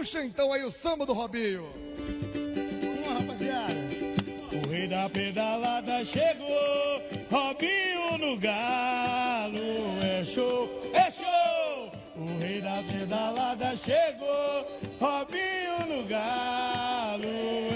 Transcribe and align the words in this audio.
Puxa 0.00 0.24
então 0.24 0.50
aí 0.50 0.64
o 0.64 0.70
samba 0.70 1.04
do 1.04 1.12
Robinho. 1.12 1.66
Vamos 2.82 3.06
lá, 3.06 3.18
rapaziada. 3.20 3.74
O 4.50 4.68
rei 4.70 4.88
da 4.88 5.10
pedalada 5.10 6.02
chegou, 6.06 7.02
Robinho 7.30 8.16
no 8.18 8.40
galo, 8.40 9.58
é 10.02 10.24
show, 10.24 10.70
é 10.94 11.10
show. 11.10 11.92
O 12.16 12.38
rei 12.38 12.62
da 12.62 12.82
pedalada 12.90 13.76
chegou, 13.76 14.64
Robinho 14.98 15.78
no 15.92 16.08
galo, 16.08 17.28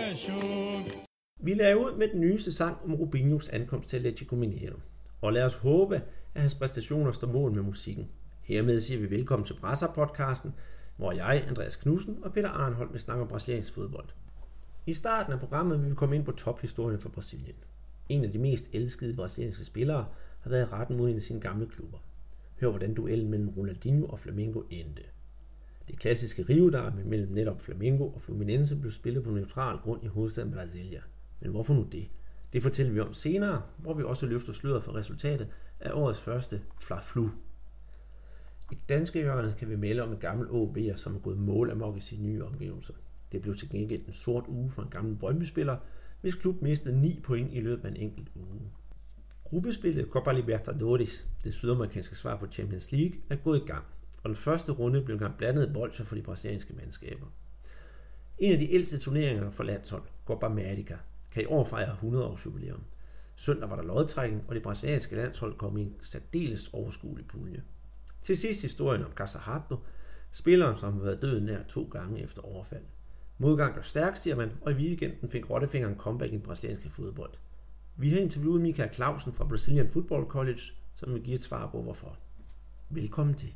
é 0.09 0.15
show. 0.15 0.83
Vi 1.41 1.55
lagde 1.55 1.79
ud 1.79 1.99
med 1.99 2.09
den 2.09 2.21
nyeste 2.21 2.53
sang 2.53 2.77
om 2.85 2.95
Rubinhos 2.95 3.49
ankomst 3.49 3.89
til 3.89 3.97
Atletico 3.97 4.35
Mineiro. 4.37 4.79
Og 5.21 5.33
lad 5.33 5.43
os 5.43 5.55
håbe, 5.55 6.03
at 6.35 6.41
hans 6.41 6.55
præstationer 6.55 7.13
står 7.13 7.27
mål 7.27 7.53
med 7.53 7.63
musikken. 7.63 8.09
Hermed 8.43 8.81
siger 8.81 9.01
vi 9.01 9.11
velkommen 9.11 9.47
til 9.47 9.55
Brasser-podcasten, 9.55 10.51
hvor 10.97 11.13
jeg, 11.13 11.45
Andreas 11.49 11.77
Knudsen 11.77 12.19
og 12.23 12.33
Peter 12.33 12.49
Arnholdt 12.49 12.93
vil 12.93 13.01
snakke 13.01 13.23
om 13.23 13.29
brasiliansk 13.29 13.75
fodbold. 13.75 14.09
I 14.87 14.95
starten 14.95 15.33
af 15.33 15.41
programmet 15.41 15.83
vil 15.83 15.91
vi 15.91 15.95
komme 15.95 16.17
ind 16.17 16.25
på 16.25 16.33
tophistorien 16.33 17.01
for 17.01 17.09
Brasilien. 17.09 17.57
En 18.09 18.25
af 18.25 18.33
de 18.33 18.39
mest 18.39 18.65
elskede 18.73 19.15
brasilianske 19.15 19.65
spillere 19.65 20.07
har 20.41 20.51
været 20.51 20.63
i 20.63 20.73
retten 20.73 20.97
mod 20.97 21.11
en 21.11 21.17
af 21.17 21.23
sine 21.23 21.41
gamle 21.41 21.67
klubber. 21.67 21.99
Hør 22.61 22.69
hvordan 22.69 22.95
duellen 22.95 23.31
mellem 23.31 23.49
Ronaldinho 23.49 24.07
og 24.07 24.19
Flamengo 24.19 24.63
endte. 24.71 25.03
Det 25.89 25.99
klassiske 25.99 26.43
rivedarme 26.43 27.05
mellem 27.05 27.33
netop 27.33 27.61
Flamengo 27.61 28.09
og 28.09 28.21
Fluminense 28.21 28.77
blev 28.77 28.93
spillet 28.93 29.25
på 29.25 29.31
neutral 29.31 29.79
grund 29.79 30.05
i 30.05 30.07
hovedstaden 30.07 30.53
Brasilia. 30.53 31.01
Men 31.41 31.51
hvorfor 31.51 31.75
nu 31.75 31.87
det? 31.93 32.09
Det 32.53 32.63
fortæller 32.63 32.93
vi 32.93 33.01
om 33.01 33.15
senere, 33.15 33.63
hvor 33.77 33.95
vi 33.95 34.03
også 34.03 34.27
løfter 34.27 34.53
sløret 34.53 34.83
for 34.83 34.95
resultatet 34.95 35.49
af 35.81 35.93
årets 35.93 36.21
første 36.21 36.63
Fla-Flu. 36.81 37.29
I 38.73 38.79
danske 38.89 39.19
hjørne 39.19 39.55
kan 39.59 39.69
vi 39.69 39.77
melde 39.77 40.03
om 40.03 40.13
en 40.13 40.19
gammel 40.19 40.49
OB'er, 40.49 40.97
som 40.97 41.15
er 41.15 41.19
gået 41.19 41.39
målamok 41.39 41.97
i 41.97 42.01
sine 42.01 42.23
nye 42.23 42.45
omgivelser. 42.45 42.95
Det 43.33 43.43
blev 43.43 43.57
til 43.57 43.71
gengæld 43.71 44.07
en 44.07 44.13
sort 44.13 44.45
uge 44.49 44.71
for 44.71 44.83
en 44.83 44.91
gammel 44.91 45.17
Brøndby-spiller, 45.17 45.77
hvis 46.21 46.35
klub 46.35 46.63
mistede 46.63 47.01
9 47.01 47.21
point 47.25 47.53
i 47.53 47.61
løbet 47.61 47.85
af 47.85 47.89
en 47.91 47.97
enkelt 47.97 48.29
uge. 48.35 48.61
Gruppespillet 49.45 50.09
Copa 50.09 50.33
Libertadores, 50.33 51.29
det 51.45 51.55
sydamerikanske 51.55 52.17
svar 52.17 52.37
på 52.37 52.47
Champions 52.47 52.93
League, 52.93 53.19
er 53.31 53.37
gået 53.37 53.63
i 53.63 53.67
gang, 53.67 53.85
og 54.23 54.29
den 54.29 54.37
første 54.37 54.73
runde 54.73 55.03
blev 55.03 55.17
en 55.17 55.33
blandet 55.39 55.73
bolcher 55.73 56.05
for 56.05 56.15
de 56.15 56.23
brasilianske 56.23 56.75
mandskaber. 56.75 57.27
En 58.39 58.53
af 58.53 58.59
de 58.59 58.73
ældste 58.73 58.99
turneringer 58.99 59.51
for 59.51 59.65
landshold, 59.65 60.03
Copa 60.25 60.47
America, 60.47 60.97
kan 61.31 61.43
i 61.43 61.47
år 61.47 61.65
fejre 61.65 61.93
100 61.93 62.27
års 62.27 62.47
jubilæum. 62.47 62.83
Søndag 63.37 63.71
var 63.71 63.77
der 63.77 63.83
lodtrækning, 63.83 64.45
og 64.49 64.55
det 64.55 64.63
brasilianske 64.63 65.17
landshold 65.17 65.59
kom 65.59 65.77
i 65.77 65.83
en 65.83 65.95
særdeles 66.03 66.71
overskuelig 66.73 67.27
pulje. 67.27 67.63
Til 68.25 68.37
sidst 68.37 68.63
historien 68.63 69.05
om 69.05 69.13
Casahato, 69.13 69.77
spilleren 70.33 70.79
som 70.79 70.93
har 70.93 71.01
været 71.01 71.23
død 71.23 71.41
nær 71.41 71.63
to 71.69 71.89
gange 71.93 72.23
efter 72.23 72.43
overfald. 72.43 72.83
Modgang 73.39 73.79
er 73.79 73.83
stærk, 73.83 74.17
siger 74.17 74.37
man, 74.37 74.51
og 74.61 74.73
i 74.73 74.75
weekenden 74.75 75.31
fik 75.31 75.51
Rottefingeren 75.51 75.97
comeback 75.99 76.33
i 76.33 76.37
den 76.37 76.43
brasilianske 76.43 76.91
fodbold. 76.91 77.31
Vi 77.97 78.11
har 78.11 78.19
interviewet 78.19 78.63
Michael 78.63 78.95
Clausen 78.95 79.33
fra 79.33 79.45
Brazilian 79.45 79.91
Football 79.93 80.25
College, 80.25 80.61
som 80.97 81.15
vil 81.15 81.23
give 81.23 81.35
et 81.35 81.43
svar 81.43 81.71
på 81.71 81.83
hvorfor. 81.83 82.17
Velkommen 82.91 83.35
til. 83.35 83.55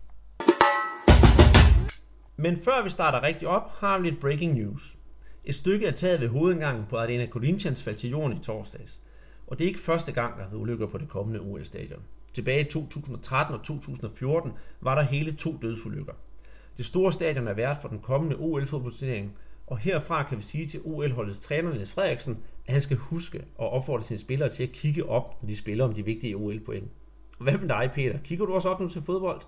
Men 2.36 2.62
før 2.62 2.82
vi 2.82 2.90
starter 2.90 3.22
rigtig 3.22 3.48
op, 3.48 3.70
har 3.70 3.98
vi 3.98 4.10
lidt 4.10 4.20
breaking 4.20 4.54
news. 4.54 4.96
Et 5.44 5.54
stykke 5.54 5.86
er 5.86 5.92
taget 5.92 6.20
ved 6.20 6.28
hovedindgangen 6.28 6.86
på 6.86 6.98
Arena 6.98 7.26
Corinthians 7.26 7.82
faldt 7.82 7.98
til 7.98 8.10
jorden 8.10 8.36
i 8.38 8.40
torsdags. 8.40 9.00
Og 9.46 9.58
det 9.58 9.64
er 9.64 9.68
ikke 9.68 9.80
første 9.80 10.12
gang, 10.12 10.36
der 10.36 10.42
har 10.42 10.50
været 10.50 10.60
ulykker 10.60 10.86
på 10.86 10.98
det 10.98 11.08
kommende 11.08 11.40
OL-stadion. 11.40 12.02
Tilbage 12.38 12.60
i 12.60 12.70
2013 12.70 13.54
og 13.54 13.64
2014 13.64 14.52
var 14.80 14.94
der 14.94 15.02
hele 15.02 15.36
to 15.36 15.58
dødsulykker. 15.62 16.14
Det 16.76 16.86
store 16.86 17.12
stadion 17.12 17.48
er 17.48 17.52
vært 17.52 17.76
for 17.82 17.88
den 17.88 18.00
kommende 18.10 18.36
OL-fodboldturnering, 18.36 19.38
og 19.66 19.78
herfra 19.78 20.22
kan 20.28 20.38
vi 20.38 20.42
sige 20.42 20.66
til 20.66 20.80
OL-holdets 20.84 21.40
træner 21.46 21.70
Niels 21.70 21.92
Frederiksen, 21.92 22.34
at 22.66 22.72
han 22.72 22.82
skal 22.82 22.96
huske 22.96 23.38
og 23.62 23.68
opfordre 23.76 24.04
sine 24.04 24.18
spillere 24.26 24.50
til 24.56 24.62
at 24.62 24.72
kigge 24.72 25.02
op, 25.16 25.42
når 25.42 25.46
de 25.50 25.56
spiller 25.64 25.84
om 25.84 25.94
de 25.94 26.04
vigtige 26.04 26.36
OL-point. 26.36 26.88
Hvad 27.38 27.58
med 27.62 27.68
dig, 27.68 27.84
Peter? 27.94 28.18
Kigger 28.28 28.44
du 28.46 28.52
også 28.54 28.68
op 28.68 28.80
nu 28.80 28.88
til 28.88 29.02
fodbold? 29.06 29.40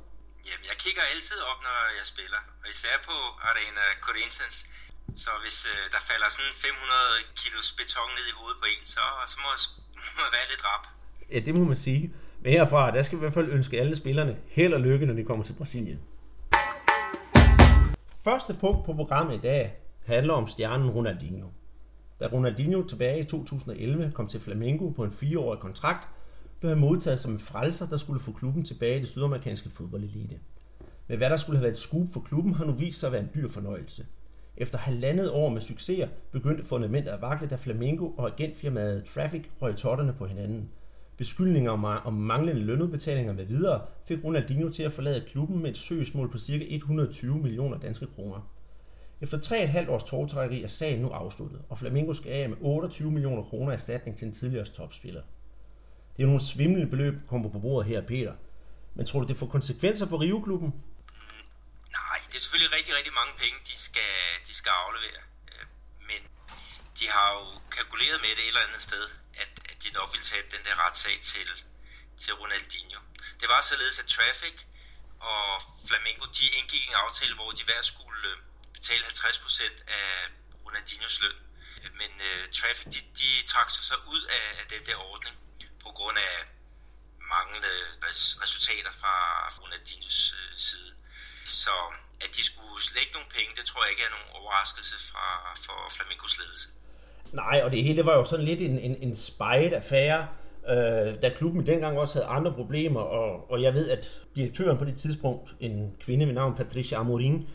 Jamen, 0.49 0.67
jeg 0.71 0.77
kigger 0.85 1.03
altid 1.15 1.41
op, 1.51 1.61
når 1.69 1.79
jeg 1.99 2.07
spiller, 2.15 2.41
og 2.63 2.67
især 2.75 2.95
på 3.09 3.17
Arena 3.49 3.85
Corinthians. 4.07 4.57
Så 5.23 5.31
hvis 5.43 5.59
øh, 5.73 5.83
der 5.95 6.01
falder 6.11 6.29
sådan 6.37 6.55
500 6.55 6.75
kilos 7.43 7.69
beton 7.79 8.11
ned 8.17 8.27
i 8.33 8.35
hovedet 8.39 8.59
på 8.63 8.67
en, 8.75 8.85
så, 8.95 9.05
så 9.33 9.37
må, 9.43 9.49
må 10.17 10.21
jeg 10.27 10.33
være 10.39 10.49
lidt 10.53 10.65
rap. 10.71 10.85
Ja, 11.33 11.39
det 11.47 11.53
må 11.59 11.65
man 11.73 11.81
sige. 11.89 12.05
Men 12.43 12.53
herfra, 12.53 12.91
der 12.91 13.03
skal 13.03 13.19
vi 13.19 13.21
i 13.21 13.25
hvert 13.25 13.35
fald 13.35 13.53
ønske 13.53 13.81
alle 13.81 13.97
spillerne 13.97 14.37
held 14.49 14.75
og 14.75 14.81
lykke, 14.81 15.07
når 15.07 15.15
de 15.15 15.25
kommer 15.25 15.45
til 15.45 15.53
Brasilien. 15.53 15.99
Første 18.25 18.55
punkt 18.61 18.85
på 18.87 18.93
programmet 18.93 19.35
i 19.35 19.41
dag 19.41 19.75
handler 20.05 20.35
om 20.35 20.47
stjernen 20.47 20.91
Ronaldinho. 20.91 21.49
Da 22.21 22.27
Ronaldinho 22.27 22.83
tilbage 22.83 23.21
i 23.21 23.25
2011 23.25 24.13
kom 24.15 24.29
til 24.29 24.41
Flamengo 24.41 24.89
på 24.89 25.05
en 25.05 25.13
fireårig 25.13 25.61
kontrakt, 25.61 26.09
blev 26.61 26.71
han 26.71 26.79
modtaget 26.81 27.19
som 27.19 27.33
en 27.33 27.41
frelser, 27.41 27.87
der 27.89 27.97
skulle 27.97 28.21
få 28.21 28.33
klubben 28.33 28.65
tilbage 28.65 28.97
i 28.97 29.01
det 29.01 29.09
sydamerikanske 29.09 29.71
fodboldelite. 29.71 30.39
Men 31.09 31.19
hvad 31.19 31.31
der 31.31 31.37
skulle 31.37 31.57
have 31.57 31.63
været 31.63 31.75
et 31.75 31.81
skub 31.81 32.13
for 32.13 32.21
klubben, 32.21 32.55
har 32.55 32.65
nu 32.65 32.73
vist 32.73 33.01
sig 33.01 33.07
at 33.07 33.13
være 33.13 33.23
en 33.23 33.31
dyr 33.35 33.49
fornøjelse. 33.49 34.07
Efter 34.57 34.79
halvandet 34.79 35.31
år 35.31 35.49
med 35.49 35.61
succeser 35.61 36.09
begyndte 36.33 36.65
fundamentet 36.65 37.11
at 37.11 37.23
vakle, 37.23 37.49
da 37.49 37.55
Flamengo 37.55 38.11
og 38.17 38.31
agentfirmaet 38.33 39.05
Traffic 39.05 39.43
røg 39.63 39.77
totterne 39.77 40.13
på 40.13 40.27
hinanden. 40.27 40.69
Beskyldninger 41.21 41.71
om, 41.71 41.85
om 41.85 42.13
manglende 42.13 42.63
lønudbetalinger 42.63 43.33
med 43.33 43.45
videre 43.45 43.87
fik 44.09 44.19
Ronaldinho 44.25 44.69
til 44.69 44.83
at 44.83 44.93
forlade 44.93 45.25
klubben 45.29 45.63
med 45.63 45.71
et 45.71 45.79
søgsmål 45.79 46.31
på 46.31 46.39
ca. 46.39 46.67
120 46.69 47.39
millioner 47.39 47.79
danske 47.79 48.07
kroner. 48.15 48.41
Efter 49.21 49.39
3,5 49.39 49.91
års 49.91 50.05
tårtrækkeri 50.05 50.63
er 50.63 50.69
sagen 50.69 51.01
nu 51.01 51.09
afsluttet, 51.09 51.63
og 51.69 51.79
Flamengo 51.79 52.13
skal 52.13 52.33
af 52.33 52.49
med 52.49 52.57
28 52.61 53.11
millioner 53.11 53.43
kroner 53.43 53.73
erstatning 53.73 54.19
til 54.19 54.27
en 54.27 54.35
tidligere 54.35 54.65
topspiller. 54.65 55.23
Det 56.17 56.23
er 56.23 56.27
nogle 56.27 56.41
svimlende 56.41 56.91
beløb, 56.91 57.15
der 57.15 57.27
kommer 57.29 57.49
på 57.51 57.59
bordet 57.59 57.89
her, 57.89 58.01
Peter. 58.07 58.35
Men 58.95 59.07
tror 59.07 59.21
du, 59.21 59.27
det 59.27 59.37
får 59.37 59.47
konsekvenser 59.47 60.07
for 60.09 60.19
Rio-klubben? 60.21 60.69
Mm, 60.69 61.45
nej, 61.99 62.19
det 62.29 62.37
er 62.37 62.43
selvfølgelig 62.45 62.77
rigtig, 62.79 62.93
rigtig 62.99 63.13
mange 63.21 63.33
penge, 63.43 63.57
de 63.71 63.77
skal, 63.87 64.13
de 64.49 64.55
skal 64.61 64.73
aflevere. 64.85 65.21
Øh, 65.51 65.65
men 66.09 66.21
de 66.99 67.05
har 67.15 67.29
jo 67.39 67.45
kalkuleret 67.77 68.19
med 68.25 68.31
det 68.37 68.45
et 68.45 68.53
eller 68.53 68.65
andet 68.69 68.83
sted, 68.89 69.05
at, 69.43 69.49
at 69.71 69.83
de 69.83 69.91
nok 69.91 70.13
ville 70.13 70.25
tage 70.25 70.43
den 70.51 70.65
der 70.65 70.77
retssag 70.87 71.21
til, 71.23 71.49
til 72.19 72.35
Ronaldinho. 72.35 73.01
Det 73.41 73.49
var 73.49 73.61
således, 73.61 73.99
at 73.99 74.07
Traffic 74.07 74.57
og 75.21 75.63
Flamengo, 75.89 76.25
de 76.39 76.47
indgik 76.59 76.89
en 76.89 76.95
aftale, 76.95 77.35
hvor 77.35 77.51
de 77.51 77.65
hver 77.65 77.83
skulle 77.83 78.29
øh, 78.29 78.37
betale 78.75 79.05
50% 79.05 79.91
af 79.91 80.29
Ronaldinhos 80.65 81.21
løn. 81.21 81.39
Men 82.01 82.11
uh, 82.31 82.53
Traffic, 82.53 82.85
de, 82.85 83.01
de 83.19 83.47
trak 83.47 83.71
sig 83.71 83.85
så 83.85 83.95
ud 84.07 84.23
af, 84.23 84.47
af 84.61 84.67
den 84.69 84.87
der 84.87 84.97
ordning 84.97 85.37
på 85.83 85.91
grund 85.91 86.19
af 86.19 86.37
manglende 87.19 87.75
res- 88.05 88.43
resultater 88.43 88.93
fra 89.01 89.15
Ronaldinhos 89.49 90.33
uh, 90.33 90.59
side. 90.59 90.95
Så 91.45 91.75
at 92.21 92.37
de 92.37 92.45
skulle 92.45 92.83
slække 92.83 93.13
nogle 93.13 93.29
penge, 93.29 93.57
det 93.57 93.67
tror 93.67 93.85
jeg 93.85 93.91
ikke 93.91 94.05
er 94.05 94.11
nogen 94.11 94.31
overraskelse 94.31 94.99
fra, 95.11 95.55
for 95.65 95.89
Flamingos 95.91 96.39
ledelse. 96.39 96.69
Nej, 97.33 97.61
og 97.65 97.71
det 97.71 97.85
hele 97.85 98.07
var 98.07 98.17
jo 98.17 98.25
sådan 98.25 98.45
lidt 98.45 98.61
en, 98.61 98.79
en, 98.79 98.97
en 99.01 99.15
spejet 99.15 99.73
affære, 99.73 100.27
øh, 100.69 101.23
da 101.23 101.29
klubben 101.37 101.67
dengang 101.67 101.99
også 101.99 102.15
havde 102.15 102.27
andre 102.27 102.53
problemer, 102.53 103.01
og, 103.01 103.51
og 103.51 103.63
jeg 103.63 103.75
ved, 103.75 103.91
at 103.91 104.11
direktøren 104.37 104.79
på 104.79 104.85
det 104.85 104.97
tidspunkt, 104.97 105.55
en 105.61 105.93
kvinde 106.01 106.27
ved 106.27 106.35
navn 106.35 106.55
Patricia 106.55 106.99
Amorin, 106.99 107.47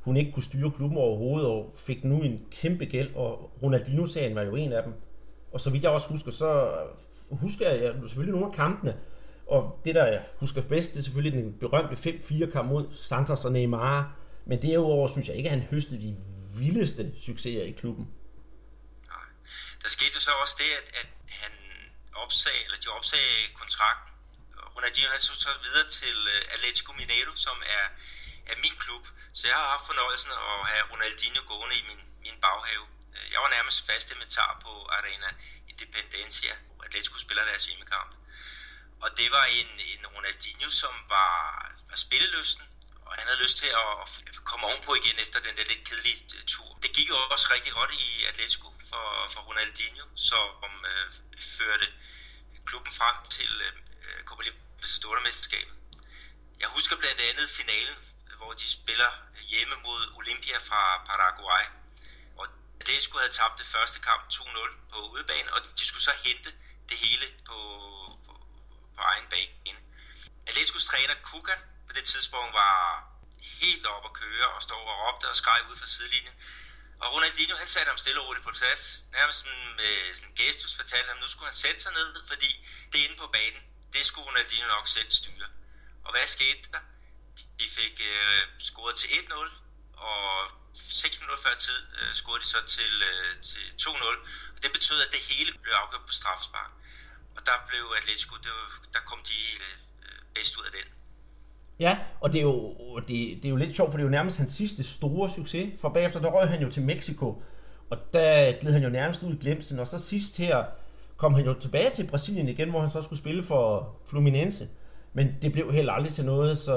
hun 0.00 0.16
ikke 0.16 0.32
kunne 0.32 0.42
styre 0.42 0.70
klubben 0.70 0.98
overhovedet, 0.98 1.48
og 1.48 1.72
fik 1.76 2.04
nu 2.04 2.22
en 2.22 2.40
kæmpe 2.50 2.84
gæld, 2.84 3.14
og 3.14 3.50
Ronaldinho-sagen 3.62 4.34
var 4.34 4.42
jo 4.42 4.54
en 4.54 4.72
af 4.72 4.82
dem. 4.82 4.92
Og 5.52 5.60
så 5.60 5.70
vidt 5.70 5.82
jeg 5.82 5.92
også 5.92 6.08
husker, 6.08 6.30
så 6.30 6.70
husker 7.30 7.70
jeg 7.70 7.92
selvfølgelig 8.06 8.32
nogle 8.32 8.46
af 8.46 8.52
kampene, 8.52 8.94
og 9.46 9.78
det 9.84 9.94
der 9.94 10.06
jeg 10.06 10.20
husker 10.40 10.62
bedst, 10.62 10.92
det 10.92 10.98
er 10.98 11.02
selvfølgelig 11.02 11.42
den 11.42 11.54
berømte 11.60 12.10
5-4 12.10 12.50
kamp 12.50 12.68
mod 12.68 12.84
Santos 12.90 13.44
og 13.44 13.52
Neymar, 13.52 14.16
men 14.46 14.62
derudover 14.62 15.06
synes 15.06 15.28
jeg 15.28 15.36
ikke, 15.36 15.50
at 15.50 15.56
han 15.56 15.68
høstede 15.70 16.00
de 16.00 16.16
vildeste 16.58 17.10
succeser 17.18 17.62
i 17.62 17.70
klubben. 17.70 18.08
Der 19.82 19.88
skete 19.88 20.20
så 20.20 20.32
også 20.32 20.56
det, 20.58 20.70
at, 20.70 20.86
at 20.94 21.06
han 21.28 21.52
opsag, 22.14 22.64
eller 22.64 22.78
de 22.80 22.88
opsagde 22.88 23.48
kontrakten. 23.54 24.12
Ronaldinho 24.76 25.10
han 25.10 25.20
tog 25.20 25.36
så 25.36 25.52
videre 25.62 25.90
til 25.90 26.28
øh, 26.34 26.54
Atletico 26.54 26.92
Mineiro, 26.92 27.36
som 27.36 27.62
er, 27.66 27.86
er 28.46 28.56
min 28.56 28.76
klub. 28.78 29.04
Så 29.34 29.46
jeg 29.48 29.56
har 29.56 29.68
haft 29.68 29.86
fornøjelsen 29.86 30.30
at 30.32 30.68
have 30.72 30.84
Ronaldinho 30.92 31.42
gående 31.46 31.76
i 31.76 31.82
min, 31.82 32.00
min 32.20 32.40
baghave. 32.40 32.86
Øh, 33.16 33.32
jeg 33.32 33.40
var 33.40 33.48
nærmest 33.48 33.86
fast 33.86 34.10
inventar 34.10 34.58
på 34.62 34.88
Arena 34.96 35.30
Independencia, 35.68 36.54
hvor 36.74 36.84
Atletico 36.84 37.18
spiller 37.18 37.44
deres 37.44 37.66
hjemmekamp. 37.66 38.12
Og 39.02 39.16
det 39.18 39.30
var 39.30 39.44
en, 39.44 39.70
en 39.80 40.06
Ronaldinho, 40.06 40.70
som 40.70 40.94
var, 41.08 41.36
var 41.90 41.96
spillelysten, 41.96 42.64
og 43.06 43.14
han 43.14 43.26
havde 43.26 43.42
lyst 43.42 43.56
til 43.56 43.66
at, 43.66 43.92
at 44.28 44.44
komme 44.44 44.66
ovenpå 44.66 44.94
igen 44.94 45.18
efter 45.18 45.40
den 45.40 45.56
der 45.56 45.64
lidt 45.64 45.84
kedelige 45.88 46.24
øh, 46.36 46.42
tur. 46.42 46.78
Det 46.82 46.92
gik 46.92 47.08
jo 47.08 47.16
også 47.16 47.48
rigtig 47.54 47.72
godt 47.72 47.92
i 47.92 48.24
Atletico 48.24 48.71
for, 48.92 49.28
for 49.32 49.40
Ronaldinho, 49.48 50.06
som 50.16 50.72
øh, 50.92 51.06
førte 51.56 51.86
klubben 52.66 52.92
frem 52.92 53.16
til 53.36 53.52
øh, 53.66 53.72
øh, 54.04 54.24
Copa 54.24 54.42
Libertadores-mesterskabet. 54.42 55.74
Jeg 56.60 56.68
husker 56.68 56.96
blandt 56.96 57.20
andet 57.20 57.50
finalen, 57.50 57.96
hvor 58.36 58.52
de 58.52 58.68
spiller 58.68 59.10
hjemme 59.50 59.76
mod 59.86 60.00
Olympia 60.18 60.58
fra 60.68 60.82
Paraguay. 61.08 61.64
Og 62.40 62.46
det 62.86 63.02
skulle 63.02 63.22
have 63.22 63.32
tabt 63.32 63.58
det 63.58 63.66
første 63.66 63.98
kamp 64.00 64.22
2-0 64.32 64.92
på 64.92 64.98
udebane, 65.12 65.52
og 65.54 65.60
de 65.78 65.84
skulle 65.86 66.02
så 66.10 66.14
hente 66.24 66.50
det 66.88 66.96
hele 66.98 67.26
på, 67.48 67.58
på, 68.26 68.32
på 68.96 69.02
egen 69.12 69.26
bane. 69.30 69.78
Atleticos 70.46 70.84
træner 70.84 71.14
Kuka 71.22 71.54
på 71.86 71.92
det 71.92 72.04
tidspunkt 72.04 72.52
var 72.52 73.12
helt 73.60 73.86
op 73.86 74.04
at 74.04 74.12
køre 74.12 74.46
og 74.54 74.62
stod 74.62 74.76
og 74.76 74.98
råbte 75.02 75.28
og 75.28 75.36
skreg 75.36 75.60
ud 75.70 75.76
fra 75.76 75.86
sidelinjen. 75.86 76.34
Og 77.02 77.12
Ronaldinho 77.12 77.56
han 77.56 77.68
satte 77.68 77.88
ham 77.90 77.98
stille 77.98 78.20
og 78.20 78.26
roligt 78.26 78.44
på 78.44 78.52
plads. 78.60 78.82
Nærmest 79.12 79.38
sådan, 79.38 79.76
med 79.76 80.14
sådan 80.14 80.28
en 80.28 80.34
gestus 80.34 80.74
fortalte 80.76 81.08
ham, 81.08 81.16
at 81.16 81.22
nu 81.22 81.28
skulle 81.28 81.48
han 81.50 81.60
sætte 81.64 81.80
sig 81.82 81.92
ned, 81.92 82.26
fordi 82.26 82.50
det 82.92 82.98
inde 82.98 83.16
på 83.16 83.26
banen, 83.26 83.62
det 83.92 84.06
skulle 84.06 84.26
Ronaldinho 84.28 84.68
nok 84.68 84.88
selv 84.88 85.10
styre. 85.10 85.48
Og 86.04 86.10
hvad 86.12 86.26
skete 86.26 86.68
der? 86.72 86.82
De 87.58 87.68
fik 87.78 88.00
øh, 88.12 88.42
scoret 88.58 88.96
til 88.96 89.08
1-0, 89.08 89.50
og 89.96 90.50
6 90.74 91.20
minutter 91.20 91.42
før 91.42 91.54
tid 91.54 91.80
øh, 91.98 92.14
scorede 92.14 92.40
de 92.40 92.48
så 92.48 92.60
til, 92.66 93.02
øh, 93.02 93.42
til 93.42 93.64
2-0. 93.82 93.88
Og 94.56 94.62
det 94.62 94.72
betød, 94.72 95.00
at 95.00 95.12
det 95.12 95.20
hele 95.20 95.52
blev 95.62 95.72
afgjort 95.72 96.06
på 96.06 96.12
straffespark. 96.12 96.70
Og 97.36 97.46
der 97.46 97.66
blev 97.68 97.94
Atletico, 97.96 98.36
det 98.36 98.50
var, 98.50 98.82
der 98.94 99.00
kom 99.00 99.22
de 99.22 99.38
øh, 99.52 99.78
bedst 100.34 100.56
ud 100.56 100.64
af 100.64 100.72
den. 100.72 101.01
Ja, 101.82 101.98
og 102.20 102.32
det 102.32 102.38
er, 102.38 102.42
jo, 102.42 102.74
det, 102.98 103.08
det 103.08 103.44
er 103.44 103.48
jo 103.48 103.56
lidt 103.56 103.76
sjovt, 103.76 103.90
for 103.90 103.96
det 103.98 104.02
er 104.02 104.06
jo 104.06 104.10
nærmest 104.18 104.38
hans 104.38 104.50
sidste 104.50 104.82
store 104.84 105.30
succes, 105.30 105.80
for 105.80 105.88
bagefter 105.88 106.20
der 106.20 106.28
røg 106.28 106.48
han 106.48 106.62
jo 106.62 106.70
til 106.70 106.82
Mexico, 106.82 107.42
og 107.90 107.96
der 108.12 108.52
gled 108.60 108.72
han 108.72 108.82
jo 108.82 108.88
nærmest 108.88 109.22
ud 109.22 109.34
i 109.34 109.38
glemsen, 109.38 109.78
og 109.78 109.86
så 109.86 109.98
sidst 109.98 110.38
her 110.38 110.64
kom 111.16 111.34
han 111.34 111.44
jo 111.44 111.54
tilbage 111.54 111.90
til 111.90 112.06
Brasilien 112.06 112.48
igen, 112.48 112.70
hvor 112.70 112.80
han 112.80 112.90
så 112.90 113.02
skulle 113.02 113.18
spille 113.18 113.42
for 113.42 113.96
Fluminense. 114.10 114.68
Men 115.12 115.26
det 115.42 115.52
blev 115.52 115.72
heller 115.72 115.92
aldrig 115.92 116.12
til 116.12 116.24
noget, 116.24 116.58
så 116.58 116.76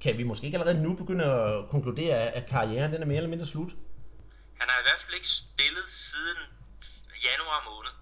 kan 0.00 0.18
vi 0.18 0.22
måske 0.22 0.46
ikke 0.46 0.58
allerede 0.58 0.82
nu 0.82 0.94
begynde 0.94 1.24
at 1.24 1.68
konkludere, 1.68 2.16
at 2.16 2.46
karrieren 2.46 2.92
den 2.92 3.02
er 3.02 3.06
mere 3.06 3.16
eller 3.16 3.30
mindre 3.30 3.46
slut? 3.46 3.72
Han 4.60 4.68
har 4.68 4.78
i 4.80 4.86
hvert 4.88 5.00
fald 5.04 5.14
ikke 5.14 5.28
spillet 5.28 5.86
siden 5.88 6.38
januar 7.28 7.60
måned. 7.70 7.92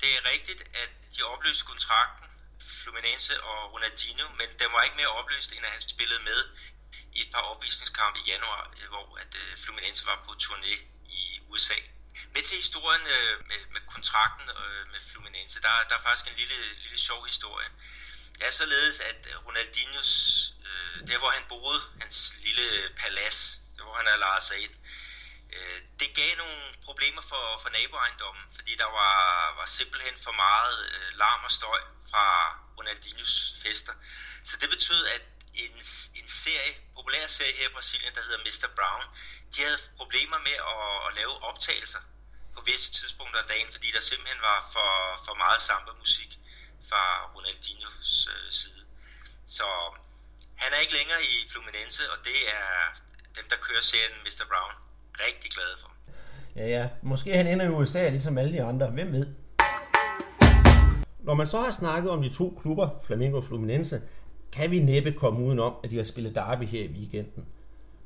Det 0.00 0.10
er 0.18 0.22
rigtigt, 0.32 0.60
at 0.82 0.90
de 1.16 1.20
opløste 1.32 1.64
kontrakten 1.64 2.27
Fluminense 2.82 3.42
og 3.42 3.72
Ronaldinho, 3.72 4.28
men 4.28 4.48
den 4.58 4.72
var 4.72 4.82
ikke 4.82 4.96
mere 4.96 5.16
opløst, 5.20 5.52
end 5.52 5.64
at 5.66 5.72
han 5.72 5.80
spillede 5.80 6.22
med 6.22 6.40
i 7.12 7.20
et 7.20 7.30
par 7.34 7.40
opvisningskampe 7.40 8.18
i 8.20 8.30
januar, 8.30 8.74
øh, 8.80 8.88
hvor 8.88 9.18
at 9.18 9.32
øh, 9.42 9.58
Fluminense 9.58 10.06
var 10.06 10.22
på 10.26 10.32
turné 10.42 10.74
i 11.20 11.40
USA. 11.48 11.78
Med 12.34 12.42
til 12.42 12.56
historien 12.56 13.06
øh, 13.06 13.46
med, 13.48 13.60
med 13.74 13.80
kontrakten 13.94 14.48
øh, 14.50 14.92
med 14.92 15.00
Fluminense, 15.10 15.62
der, 15.62 15.84
der 15.88 15.94
er 15.94 16.02
faktisk 16.02 16.26
en 16.28 16.36
lille, 16.36 16.74
lille 16.82 16.98
sjov 16.98 17.26
historie. 17.26 17.68
Det 18.34 18.46
er 18.46 18.50
således, 18.50 19.00
at 19.00 19.26
øh, 19.30 19.46
Ronaldinhos, 19.46 20.10
der 21.08 21.18
hvor 21.18 21.30
han 21.30 21.44
boede, 21.48 21.82
hans 22.00 22.34
lille 22.38 22.90
palads, 22.96 23.58
der 23.76 23.82
hvor 23.82 23.94
han 23.94 24.06
havde 24.06 24.18
lejet 24.18 24.42
sig 24.42 24.58
ind, 24.64 24.74
Øh, 25.52 25.82
det 26.00 26.14
gav 26.14 26.36
nogle 26.36 26.62
problemer 26.84 27.22
for, 27.22 27.58
for 27.62 27.68
naboejendommen, 27.68 28.44
fordi 28.54 28.76
der 28.76 28.90
var, 29.00 29.54
var 29.58 29.66
simpelthen 29.66 30.14
for 30.24 30.32
meget 30.32 30.78
øh, 30.92 31.18
larm 31.18 31.44
og 31.44 31.50
støj 31.50 31.80
fra 32.10 32.24
Ronaldinhos 32.78 33.54
fester. 33.62 33.92
Så 34.44 34.56
det 34.60 34.70
betød, 34.70 35.06
at 35.06 35.22
en, 35.54 35.74
en 36.20 36.28
serie, 36.28 36.72
populær 36.94 37.26
serie 37.26 37.52
her 37.52 37.68
i 37.68 37.72
Brasilien, 37.72 38.14
der 38.14 38.22
hedder 38.22 38.38
Mr. 38.38 38.68
Brown, 38.76 39.04
de 39.54 39.62
havde 39.62 39.78
problemer 39.96 40.38
med 40.38 40.56
at, 40.74 41.08
at 41.08 41.14
lave 41.14 41.42
optagelser 41.42 41.98
på 42.54 42.60
visse 42.60 42.92
tidspunkter 42.92 43.40
af 43.40 43.48
dagen, 43.48 43.72
fordi 43.72 43.90
der 43.92 44.00
simpelthen 44.00 44.40
var 44.40 44.68
for, 44.72 45.22
for 45.26 45.34
meget 45.34 45.60
samba-musik 45.60 46.38
fra 46.88 47.02
Ronaldinhos 47.34 48.28
øh, 48.34 48.52
side. 48.52 48.86
Så 49.46 49.66
han 50.56 50.72
er 50.72 50.78
ikke 50.78 50.92
længere 50.92 51.24
i 51.24 51.48
Fluminense, 51.48 52.12
og 52.12 52.24
det 52.24 52.48
er 52.48 52.68
dem, 53.36 53.48
der 53.48 53.56
kører 53.56 53.80
serien 53.80 54.18
Mr. 54.24 54.44
Brown, 54.48 54.74
rigtig 55.26 55.50
glade 55.50 55.76
for. 55.80 55.90
Ja, 56.56 56.68
ja. 56.68 56.88
Måske 57.02 57.36
han 57.36 57.46
ender 57.46 57.66
i 57.66 57.68
USA, 57.68 58.08
ligesom 58.08 58.38
alle 58.38 58.52
de 58.52 58.62
andre. 58.62 58.86
Hvem 58.86 59.12
ved? 59.12 59.26
Når 61.18 61.34
man 61.34 61.46
så 61.46 61.60
har 61.60 61.70
snakket 61.70 62.10
om 62.10 62.22
de 62.22 62.28
to 62.28 62.58
klubber, 62.62 62.88
Flamengo 63.04 63.36
og 63.36 63.44
Fluminense, 63.44 64.02
kan 64.52 64.70
vi 64.70 64.78
næppe 64.78 65.12
komme 65.12 65.44
udenom, 65.44 65.74
at 65.84 65.90
de 65.90 65.96
har 65.96 66.04
spillet 66.04 66.34
derby 66.34 66.62
her 66.62 66.82
i 66.82 66.88
weekenden. 66.88 67.46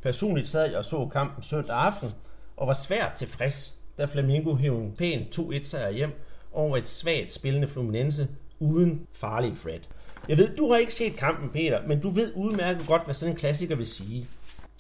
Personligt 0.03 0.49
sad 0.49 0.69
jeg 0.69 0.79
og 0.79 0.85
så 0.85 1.09
kampen 1.13 1.43
søndag 1.43 1.77
aften, 1.77 2.15
og 2.57 2.67
var 2.67 2.73
svært 2.75 3.13
tilfreds, 3.13 3.75
da 3.99 4.05
Flamengo 4.05 4.55
hævde 4.55 4.81
en 4.81 4.97
pæn 4.97 5.29
2-1 5.37 5.63
sejr 5.63 5.91
hjem 5.91 6.25
over 6.53 6.77
et 6.77 6.89
svagt 6.89 7.33
spillende 7.33 7.69
Fluminense 7.69 8.29
uden 8.59 9.07
farlig 9.13 9.57
Fred. 9.57 9.81
Jeg 10.29 10.37
ved, 10.39 10.57
du 10.57 10.71
har 10.71 10.79
ikke 10.79 10.95
set 10.95 11.17
kampen, 11.17 11.51
Peter, 11.51 11.87
men 11.87 12.01
du 12.01 12.11
ved 12.11 12.33
udmærket 12.37 12.87
godt, 12.87 13.05
hvad 13.05 13.15
sådan 13.15 13.33
en 13.33 13.39
klassiker 13.39 13.77
vil 13.77 13.87
sige. 13.87 14.29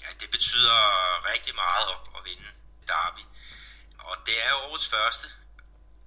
Ja, 0.02 0.06
det 0.20 0.28
betyder 0.30 0.78
rigtig 1.32 1.54
meget 1.54 1.88
vinde 1.88 2.11
derby. 2.92 3.24
Og 4.08 4.14
det 4.26 4.36
er 4.46 4.52
årets 4.66 4.88
første, 4.94 5.26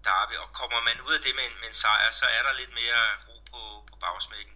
derby, 0.09 0.35
og 0.43 0.49
kommer 0.59 0.79
man 0.87 0.97
ud 1.07 1.13
af 1.17 1.21
det 1.25 1.33
med 1.39 1.45
en, 1.49 1.55
med 1.61 1.67
en 1.71 1.77
sejr, 1.83 2.09
så 2.19 2.25
er 2.37 2.41
der 2.47 2.59
lidt 2.61 2.73
mere 2.81 3.01
ro 3.27 3.35
på, 3.51 3.61
på 3.89 3.95
bagsmækken. 4.03 4.55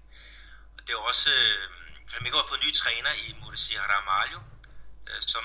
Og 0.76 0.82
det 0.86 0.92
er 0.94 1.02
også, 1.12 1.30
øh, 1.40 1.64
Flamengo 2.10 2.38
har 2.42 2.50
fået 2.52 2.66
ny 2.66 2.72
træner 2.82 3.14
i 3.26 3.28
Muricy 3.42 3.76
Ramalho, 3.94 4.40
øh, 5.10 5.22
som 5.32 5.44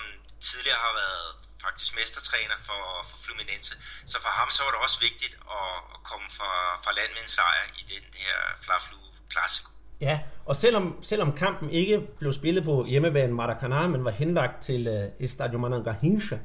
tidligere 0.48 0.80
har 0.86 0.94
været 1.02 1.28
faktisk 1.64 1.90
mestertræner 2.00 2.56
for, 2.68 2.82
for 3.08 3.16
Fluminense. 3.24 3.74
Så 4.12 4.16
for 4.24 4.32
ham 4.38 4.48
så 4.56 4.60
var 4.64 4.70
det 4.74 4.80
også 4.86 4.98
vigtigt 5.08 5.34
at, 5.58 5.72
at 5.94 6.00
komme 6.10 6.28
fra, 6.38 6.52
fra 6.84 6.92
land 6.98 7.10
med 7.16 7.22
en 7.26 7.32
sejr 7.38 7.64
i 7.80 7.82
den 7.94 8.04
her 8.22 8.36
Fla-Flu 8.64 8.98
Classico. 9.32 9.70
Ja, 10.00 10.16
og 10.46 10.56
selvom, 10.56 11.04
selvom 11.10 11.30
kampen 11.36 11.70
ikke 11.70 11.96
blev 12.18 12.32
spillet 12.32 12.64
på 12.64 12.84
hjemmebanen 12.84 13.40
Maracanã, 13.40 13.86
men 13.86 14.04
var 14.04 14.10
henlagt 14.10 14.62
til 14.62 14.86
øh, 14.86 15.24
Estadio 15.26 15.58
Manangarrincha, 15.58 16.38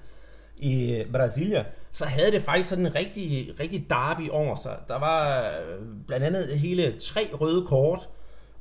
i 0.60 0.94
øh, 0.94 1.12
Brasilia, 1.12 1.66
så 1.92 2.06
havde 2.06 2.32
det 2.32 2.42
faktisk 2.42 2.70
sådan 2.70 2.86
en 2.86 2.96
rigtig, 2.96 3.54
rigtig 3.60 3.90
derby 3.90 4.30
over 4.30 4.56
sig. 4.56 4.78
Der 4.88 5.00
var 5.00 5.50
øh, 5.50 5.86
blandt 6.08 6.26
andet 6.26 6.60
hele 6.60 7.00
tre 7.00 7.30
røde 7.34 7.68
kort, 7.68 8.10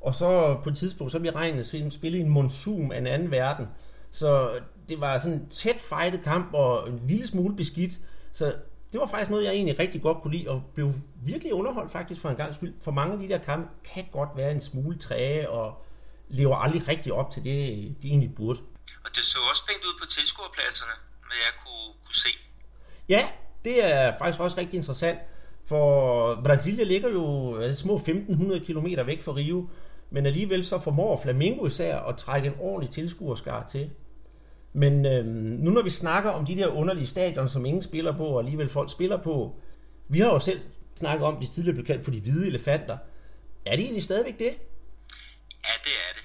og 0.00 0.14
så 0.14 0.60
på 0.62 0.70
et 0.70 0.76
tidspunkt, 0.76 1.12
så 1.12 1.18
blev 1.18 1.32
regnet 1.32 1.66
spillet 1.66 2.18
i 2.18 2.22
en 2.22 2.28
monsum 2.28 2.92
af 2.92 2.98
en 2.98 3.06
anden 3.06 3.30
verden. 3.30 3.66
Så 4.10 4.60
det 4.88 5.00
var 5.00 5.18
sådan 5.18 5.38
en 5.38 5.48
tæt 5.48 5.80
fightet 5.80 6.22
kamp, 6.22 6.54
og 6.54 6.88
en 6.88 7.02
lille 7.06 7.26
smule 7.26 7.56
beskidt. 7.56 7.92
Så 8.32 8.54
det 8.92 9.00
var 9.00 9.06
faktisk 9.06 9.30
noget, 9.30 9.44
jeg 9.44 9.52
egentlig 9.52 9.78
rigtig 9.78 10.02
godt 10.02 10.22
kunne 10.22 10.36
lide, 10.36 10.48
og 10.48 10.62
blev 10.74 10.92
virkelig 11.24 11.54
underholdt 11.54 11.92
faktisk 11.92 12.20
for 12.20 12.28
en 12.28 12.36
gang 12.36 12.54
skyld. 12.54 12.74
For 12.80 12.90
mange 12.90 13.12
af 13.12 13.18
de 13.18 13.28
der 13.28 13.38
kampe 13.38 13.68
kan 13.84 14.04
godt 14.12 14.28
være 14.36 14.52
en 14.52 14.60
smule 14.60 14.98
træge, 14.98 15.50
og 15.50 15.84
lever 16.28 16.56
aldrig 16.56 16.88
rigtig 16.88 17.12
op 17.12 17.30
til 17.30 17.44
det, 17.44 17.56
de 18.02 18.08
egentlig 18.08 18.34
burde. 18.34 18.60
Og 19.04 19.10
det 19.16 19.24
så 19.24 19.38
også 19.50 19.66
pænt 19.66 19.84
ud 19.84 19.98
på 20.00 20.06
tilskuerpladserne, 20.06 20.92
hvad 21.28 21.40
jeg 21.46 21.54
kunne 21.64 21.88
kunne 22.04 22.14
se. 22.14 22.28
Ja, 23.08 23.28
det 23.64 23.84
er 23.84 24.18
faktisk 24.18 24.40
også 24.40 24.56
rigtig 24.56 24.76
interessant, 24.76 25.18
for 25.68 26.34
Brasilia 26.44 26.84
ligger 26.84 27.08
jo 27.08 27.74
små 27.74 27.96
1500 27.96 28.64
km 28.64 28.86
væk 29.06 29.22
fra 29.22 29.32
Rio, 29.32 29.70
men 30.10 30.26
alligevel 30.26 30.64
så 30.64 30.78
formår 30.78 31.20
Flamengo 31.22 31.66
især 31.66 31.98
at 31.98 32.16
trække 32.16 32.48
en 32.48 32.54
ordentlig 32.58 32.90
tilskuerskar 32.90 33.66
til. 33.66 33.90
Men 34.72 35.06
øhm, 35.06 35.26
nu 35.64 35.70
når 35.70 35.82
vi 35.82 35.90
snakker 35.90 36.30
om 36.30 36.46
de 36.46 36.56
der 36.56 36.66
underlige 36.66 37.06
stadion, 37.06 37.48
som 37.48 37.66
ingen 37.66 37.82
spiller 37.82 38.16
på, 38.16 38.26
og 38.26 38.38
alligevel 38.38 38.68
folk 38.68 38.90
spiller 38.92 39.22
på, 39.22 39.60
vi 40.08 40.20
har 40.20 40.26
jo 40.26 40.38
selv 40.38 40.60
snakket 40.98 41.26
om, 41.26 41.40
de 41.40 41.46
tidligere 41.54 41.74
blev 41.74 41.86
kaldt 41.86 42.04
for 42.04 42.10
de 42.10 42.20
hvide 42.20 42.46
elefanter. 42.46 42.98
Er 43.66 43.76
det 43.76 43.84
egentlig 43.84 44.04
stadigvæk 44.04 44.38
det? 44.38 44.52
Ja, 45.66 45.74
det 45.86 45.94
er 46.06 46.12
det. 46.16 46.24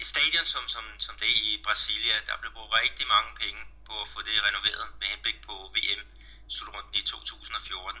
Et 0.00 0.06
stadion 0.06 0.44
som, 0.44 0.62
som, 0.74 0.84
som 0.98 1.14
det 1.18 1.30
i 1.48 1.62
Brasilia, 1.66 2.16
der 2.26 2.34
blev 2.40 2.52
brugt 2.56 2.72
rigtig 2.82 3.06
mange 3.14 3.30
penge 3.42 3.60
på 3.88 3.94
at 4.02 4.08
få 4.08 4.18
det 4.22 4.44
renoveret 4.48 4.84
med 5.00 5.06
henblik 5.12 5.38
på 5.46 5.54
VM 5.74 6.02
slutrunden 6.48 6.94
i 6.94 7.02
2014. 7.02 8.00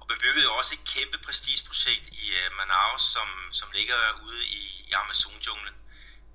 Og 0.00 0.06
bebyggede 0.12 0.44
jo 0.48 0.52
også 0.60 0.74
et 0.74 0.84
kæmpe 0.94 1.18
prestigeprojekt 1.26 2.06
i 2.22 2.24
uh, 2.38 2.56
Manaus, 2.58 3.02
som, 3.14 3.28
som 3.58 3.68
ligger 3.74 3.98
ude 4.26 4.44
i, 4.44 4.62
i 4.88 4.92
Amazon-junglen. 4.92 5.76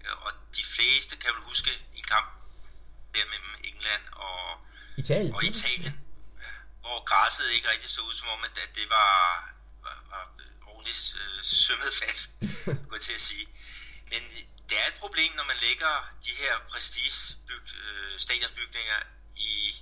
Uh, 0.05 0.25
og 0.25 0.31
de 0.57 0.63
fleste 0.73 1.13
kan 1.21 1.29
vel 1.35 1.43
huske 1.51 1.71
en 1.95 2.03
kamp 2.03 2.29
der 3.13 3.25
mellem 3.33 3.53
England 3.63 4.03
og 4.11 4.41
Italien, 4.97 5.35
og 5.35 5.43
Italien 5.43 5.93
hvor 6.81 7.03
græsset 7.03 7.51
ikke 7.51 7.69
rigtig 7.71 7.89
så 7.89 8.01
ud 8.01 8.13
som 8.13 8.27
om, 8.27 8.43
at, 8.43 8.75
det 8.75 8.89
var, 8.89 9.13
var, 9.83 9.97
var 10.09 10.23
ordentligt 10.67 11.15
uh, 11.15 11.43
sømmet 11.43 11.91
fast, 12.03 12.29
gå 12.91 12.97
til 12.97 13.13
at 13.13 13.21
sige. 13.21 13.47
Men 14.11 14.21
det 14.69 14.79
er 14.81 14.87
et 14.87 14.99
problem, 14.99 15.31
når 15.35 15.43
man 15.43 15.57
lægger 15.57 15.93
de 16.25 16.31
her 16.31 16.59
prestige 16.69 17.13
øh, 17.49 18.21
i, 19.35 19.75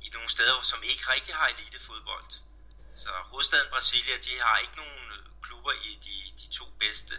i 0.00 0.08
nogle 0.12 0.28
steder, 0.28 0.60
som 0.62 0.82
ikke 0.82 1.04
rigtig 1.12 1.34
har 1.34 1.46
elitefodbold. 1.46 2.30
Så 2.94 3.10
hovedstaden 3.30 3.70
Brasilia, 3.70 4.16
de 4.16 4.40
har 4.40 4.58
ikke 4.58 4.76
nogen 4.76 5.12
øh, 5.12 5.24
klubber 5.42 5.72
i 5.72 5.98
de, 6.04 6.16
de 6.42 6.52
to 6.52 6.64
bedste 6.78 7.14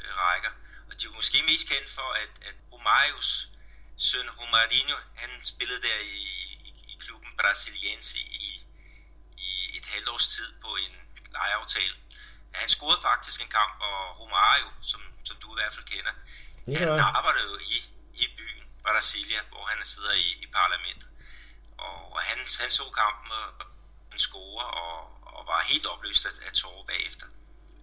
øh, 0.00 0.16
rækker. 0.16 0.50
Og 0.90 1.00
de 1.00 1.06
er 1.06 1.10
måske 1.10 1.42
mest 1.42 1.68
kendt 1.68 1.90
for, 1.90 2.12
at, 2.12 2.32
at 2.48 2.54
Romarios 2.72 3.48
søn 3.96 4.30
Romarinho, 4.30 4.96
han 5.14 5.44
spillede 5.44 5.82
der 5.82 5.98
i, 5.98 6.22
i, 6.68 6.84
i 6.88 6.96
klubben 7.00 7.36
Brasiliense 7.36 8.18
i, 8.18 8.64
i 9.36 9.78
et 9.78 9.86
halvt 9.86 10.08
års 10.08 10.28
tid 10.28 10.52
på 10.60 10.76
en 10.76 10.94
lejeaftale. 11.32 11.94
Han 12.52 12.68
scorede 12.68 13.02
faktisk 13.02 13.40
en 13.40 13.48
kamp, 13.48 13.80
og 13.80 14.20
Romario, 14.20 14.68
som, 14.82 15.00
som 15.28 15.36
du 15.42 15.46
i 15.54 15.56
hvert 15.60 15.74
fald 15.76 15.86
kender, 15.94 16.14
det 16.66 16.76
han 16.78 16.88
arbejder 17.18 17.42
jo 17.50 17.54
i, 17.74 17.76
i 18.22 18.24
byen. 18.38 18.62
Brasilia, 18.86 19.40
hvor 19.52 19.64
han 19.72 19.78
sidder 19.92 20.12
i, 20.24 20.28
i 20.44 20.46
parlamentet. 20.58 21.08
Og 21.78 22.18
han, 22.28 22.38
han 22.60 22.70
så 22.70 22.84
kampen 23.00 23.30
og 23.38 23.66
en 24.12 24.18
score 24.18 24.64
og, 24.82 24.94
og 25.36 25.42
var 25.50 25.60
helt 25.72 25.86
opløst 25.92 26.26
af, 26.26 26.34
af 26.46 26.52
tårer 26.52 26.84
bagefter. 26.92 27.26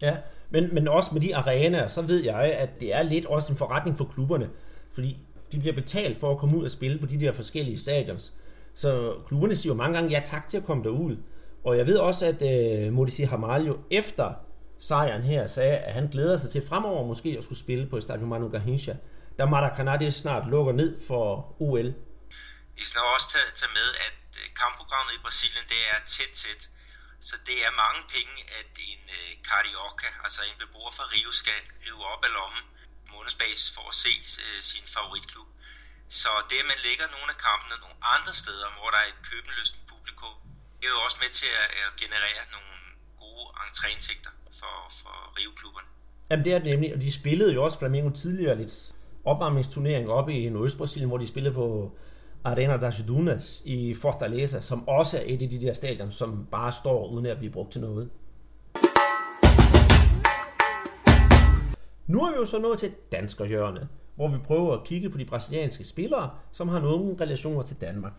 Ja, 0.01 0.15
men, 0.49 0.73
men 0.73 0.87
også 0.87 1.09
med 1.13 1.21
de 1.21 1.35
arenaer, 1.35 1.87
så 1.87 2.01
ved 2.01 2.23
jeg, 2.23 2.43
at 2.63 2.69
det 2.79 2.93
er 2.93 3.03
lidt 3.03 3.25
også 3.25 3.51
en 3.51 3.57
forretning 3.57 3.97
for 3.97 4.05
klubberne. 4.13 4.49
Fordi 4.93 5.17
de 5.51 5.59
bliver 5.59 5.75
betalt 5.75 6.19
for 6.19 6.31
at 6.31 6.37
komme 6.37 6.57
ud 6.57 6.65
og 6.65 6.71
spille 6.71 6.99
på 6.99 7.05
de 7.05 7.19
der 7.19 7.31
forskellige 7.31 7.79
stadions. 7.79 8.33
Så 8.73 9.17
klubberne 9.27 9.55
siger 9.55 9.73
jo 9.73 9.77
mange 9.77 9.97
gange 9.97 10.17
ja 10.17 10.21
tak 10.25 10.49
til 10.49 10.57
at 10.57 10.65
komme 10.65 10.83
derud. 10.83 11.17
Og 11.63 11.77
jeg 11.77 11.87
ved 11.87 11.97
også, 11.97 12.25
at 12.25 12.41
øh, 12.41 12.93
Modici 12.93 13.23
Hamaljo 13.23 13.77
efter 13.91 14.33
sejren 14.87 15.23
her 15.23 15.47
sagde, 15.47 15.77
at 15.77 15.93
han 15.93 16.07
glæder 16.07 16.37
sig 16.37 16.49
til 16.51 16.67
fremover 16.69 17.07
måske 17.11 17.29
at 17.37 17.43
skulle 17.43 17.59
spille 17.65 17.85
på 17.89 17.97
Estadio 17.97 18.25
Manu 18.25 18.49
Garrincha, 18.49 18.93
da 19.39 19.43
Maracanã 19.53 20.09
snart 20.21 20.49
lukker 20.53 20.73
ned 20.81 20.91
for 21.07 21.25
OL. 21.61 21.89
Vi 22.79 22.85
skal 22.89 23.01
også 23.15 23.27
tage, 23.33 23.49
tage 23.59 23.73
med, 23.79 23.89
at 24.07 24.19
øh, 24.41 24.45
kampprogrammet 24.61 25.13
i 25.17 25.21
Brasilien, 25.25 25.65
det 25.73 25.81
er 25.91 25.97
tæt 26.13 26.33
tæt. 26.41 26.61
Så 27.27 27.35
det 27.47 27.57
er 27.67 27.79
mange 27.83 28.01
penge, 28.15 28.35
at 28.59 28.69
en 28.89 29.03
øh, 29.17 29.31
carioca, 29.49 30.09
altså 30.25 30.41
en 30.49 30.57
beboer 30.63 30.91
fra 30.97 31.05
Rio, 31.13 31.31
skal 31.41 31.61
rive 31.85 32.03
op 32.13 32.21
af 32.27 32.31
lommen 32.37 32.63
månedsbasis 33.13 33.69
for 33.75 33.85
at 33.91 33.95
se 34.03 34.13
øh, 34.45 34.59
sin 34.71 34.85
favoritklub. 34.95 35.49
Så 36.19 36.29
det, 36.49 36.57
at 36.63 36.67
man 36.71 36.79
lægger 36.87 37.07
nogle 37.15 37.29
af 37.33 37.37
kampene 37.47 37.75
nogle 37.85 37.97
andre 38.15 38.33
steder, 38.41 38.67
hvor 38.77 38.89
der 38.93 38.99
er 39.03 39.09
et 39.13 39.21
købenlysten 39.29 39.81
publikum, 39.91 40.35
det 40.77 40.85
er 40.87 40.93
jo 40.97 41.01
også 41.07 41.19
med 41.23 41.31
til 41.39 41.49
at, 41.61 41.67
at 41.81 41.89
generere 42.03 42.43
nogle 42.55 42.73
træindtægter 43.79 44.29
for, 44.59 44.75
for 44.99 45.15
Rio-klubberne. 45.37 45.87
Jamen 46.29 46.45
det 46.45 46.53
er 46.53 46.59
det 46.59 46.71
nemlig, 46.71 46.95
og 46.95 47.01
de 47.01 47.11
spillede 47.11 47.53
jo 47.53 47.63
også 47.63 47.79
Flamengo 47.79 48.09
tidligere 48.09 48.57
lidt 48.57 48.95
opvarmningsturnering 49.25 50.09
oppe 50.09 50.33
i 50.33 50.49
Nordøstbrasilien, 50.49 51.09
hvor 51.09 51.17
de 51.17 51.27
spillede 51.27 51.53
på 51.53 51.91
Arena 52.43 52.77
das 52.77 53.03
Dunas 53.07 53.61
i 53.65 53.93
Fortaleza, 53.93 54.61
som 54.61 54.87
også 54.87 55.17
er 55.17 55.23
et 55.25 55.41
af 55.41 55.49
de 55.49 55.61
der 55.61 55.73
stadion, 55.73 56.11
som 56.11 56.47
bare 56.51 56.71
står 56.71 57.07
uden 57.07 57.25
at 57.25 57.37
blive 57.37 57.51
brugt 57.51 57.71
til 57.71 57.81
noget. 57.81 58.09
Nu 62.07 62.21
er 62.23 62.31
vi 62.31 62.35
jo 62.37 62.45
så 62.45 62.59
nået 62.59 62.79
til 62.79 62.91
danskerhjørnet, 63.11 63.87
hvor 64.15 64.27
vi 64.27 64.37
prøver 64.37 64.73
at 64.73 64.83
kigge 64.83 65.09
på 65.09 65.17
de 65.17 65.25
brasilianske 65.25 65.83
spillere, 65.83 66.29
som 66.51 66.67
har 66.67 66.79
nogle 66.79 67.15
relationer 67.21 67.63
til 67.63 67.81
Danmark. 67.81 68.13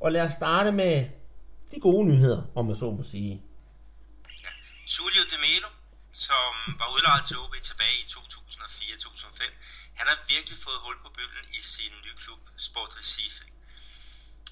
Og 0.00 0.12
lad 0.12 0.22
os 0.22 0.32
starte 0.32 0.72
med 0.72 1.04
de 1.74 1.80
gode 1.80 2.08
nyheder, 2.08 2.42
om 2.54 2.64
man 2.66 2.74
så 2.74 2.90
må 2.90 3.02
sige. 3.02 3.42
Julio 4.98 5.24
de 5.24 5.38
Melo, 5.38 5.68
som 6.12 6.54
var 6.78 6.88
udlejet 6.94 7.26
til 7.26 7.38
OB 7.38 7.54
tilbage 7.62 7.96
i 7.98 8.04
2004-2005, 8.04 9.52
han 9.96 10.06
har 10.06 10.18
virkelig 10.28 10.58
fået 10.64 10.80
hul 10.80 11.02
på 11.02 11.08
bylden 11.08 11.46
i 11.52 11.60
sin 11.62 11.92
nye 12.04 12.16
klub, 12.16 12.40
Sport 12.58 12.96
Recife. 12.98 13.44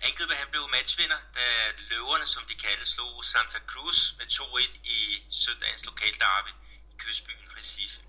Angriber 0.02 0.34
han 0.34 0.48
blev 0.50 0.68
matchvinder, 0.68 1.20
da 1.34 1.72
løverne, 1.90 2.26
som 2.26 2.44
de 2.46 2.54
kaldte, 2.54 2.86
slog 2.86 3.24
Santa 3.24 3.58
Cruz 3.66 4.12
med 4.18 4.26
2-1 4.26 4.78
i 4.84 5.22
søndagens 5.30 5.84
lokalderby 5.84 6.52
i 6.92 6.94
kystbyen 6.98 7.56
Recife. 7.56 8.00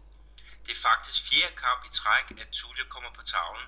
Det 0.65 0.71
er 0.71 0.81
faktisk 0.81 1.29
fjerde 1.29 1.55
kamp 1.55 1.86
i 1.86 1.89
træk, 1.93 2.31
at 2.41 2.48
Tullio 2.51 2.86
kommer 2.89 3.12
på 3.13 3.21
tavlen, 3.21 3.67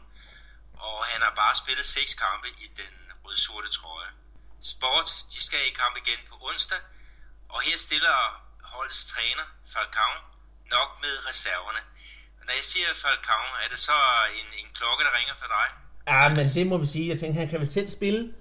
og 0.74 1.06
han 1.06 1.22
har 1.22 1.34
bare 1.36 1.56
spillet 1.56 1.86
seks 1.86 2.14
kampe 2.14 2.50
i 2.50 2.68
den 2.68 3.12
rød-sorte 3.26 3.70
trøje. 3.70 4.12
Sport, 4.64 5.10
de 5.34 5.44
skal 5.44 5.68
i 5.68 5.70
kamp 5.70 5.98
igen 5.98 6.20
på 6.30 6.36
onsdag, 6.42 6.82
og 7.50 7.62
her 7.62 7.78
stiller 7.78 8.51
holdets 8.76 9.06
træner, 9.14 9.46
Falcao, 9.74 10.14
nok 10.76 10.90
med 11.04 11.14
reserverne. 11.30 11.82
Når 12.46 12.54
jeg 12.60 12.66
siger 12.74 12.88
Falcao, 13.04 13.44
er 13.64 13.70
det 13.72 13.80
så 13.80 13.98
en, 14.40 14.48
en 14.62 14.70
klokke, 14.78 15.04
der 15.08 15.14
ringer 15.20 15.36
for 15.42 15.50
dig? 15.58 15.68
Ja, 16.12 16.30
men 16.30 16.46
det 16.58 16.68
må 16.68 16.78
vi 16.78 16.86
sige. 16.86 17.10
Jeg 17.10 17.20
tænker, 17.20 17.40
han 17.40 17.50
kan 17.50 17.60
vel 17.60 17.72
selv 17.72 17.88
spille. 17.88 18.34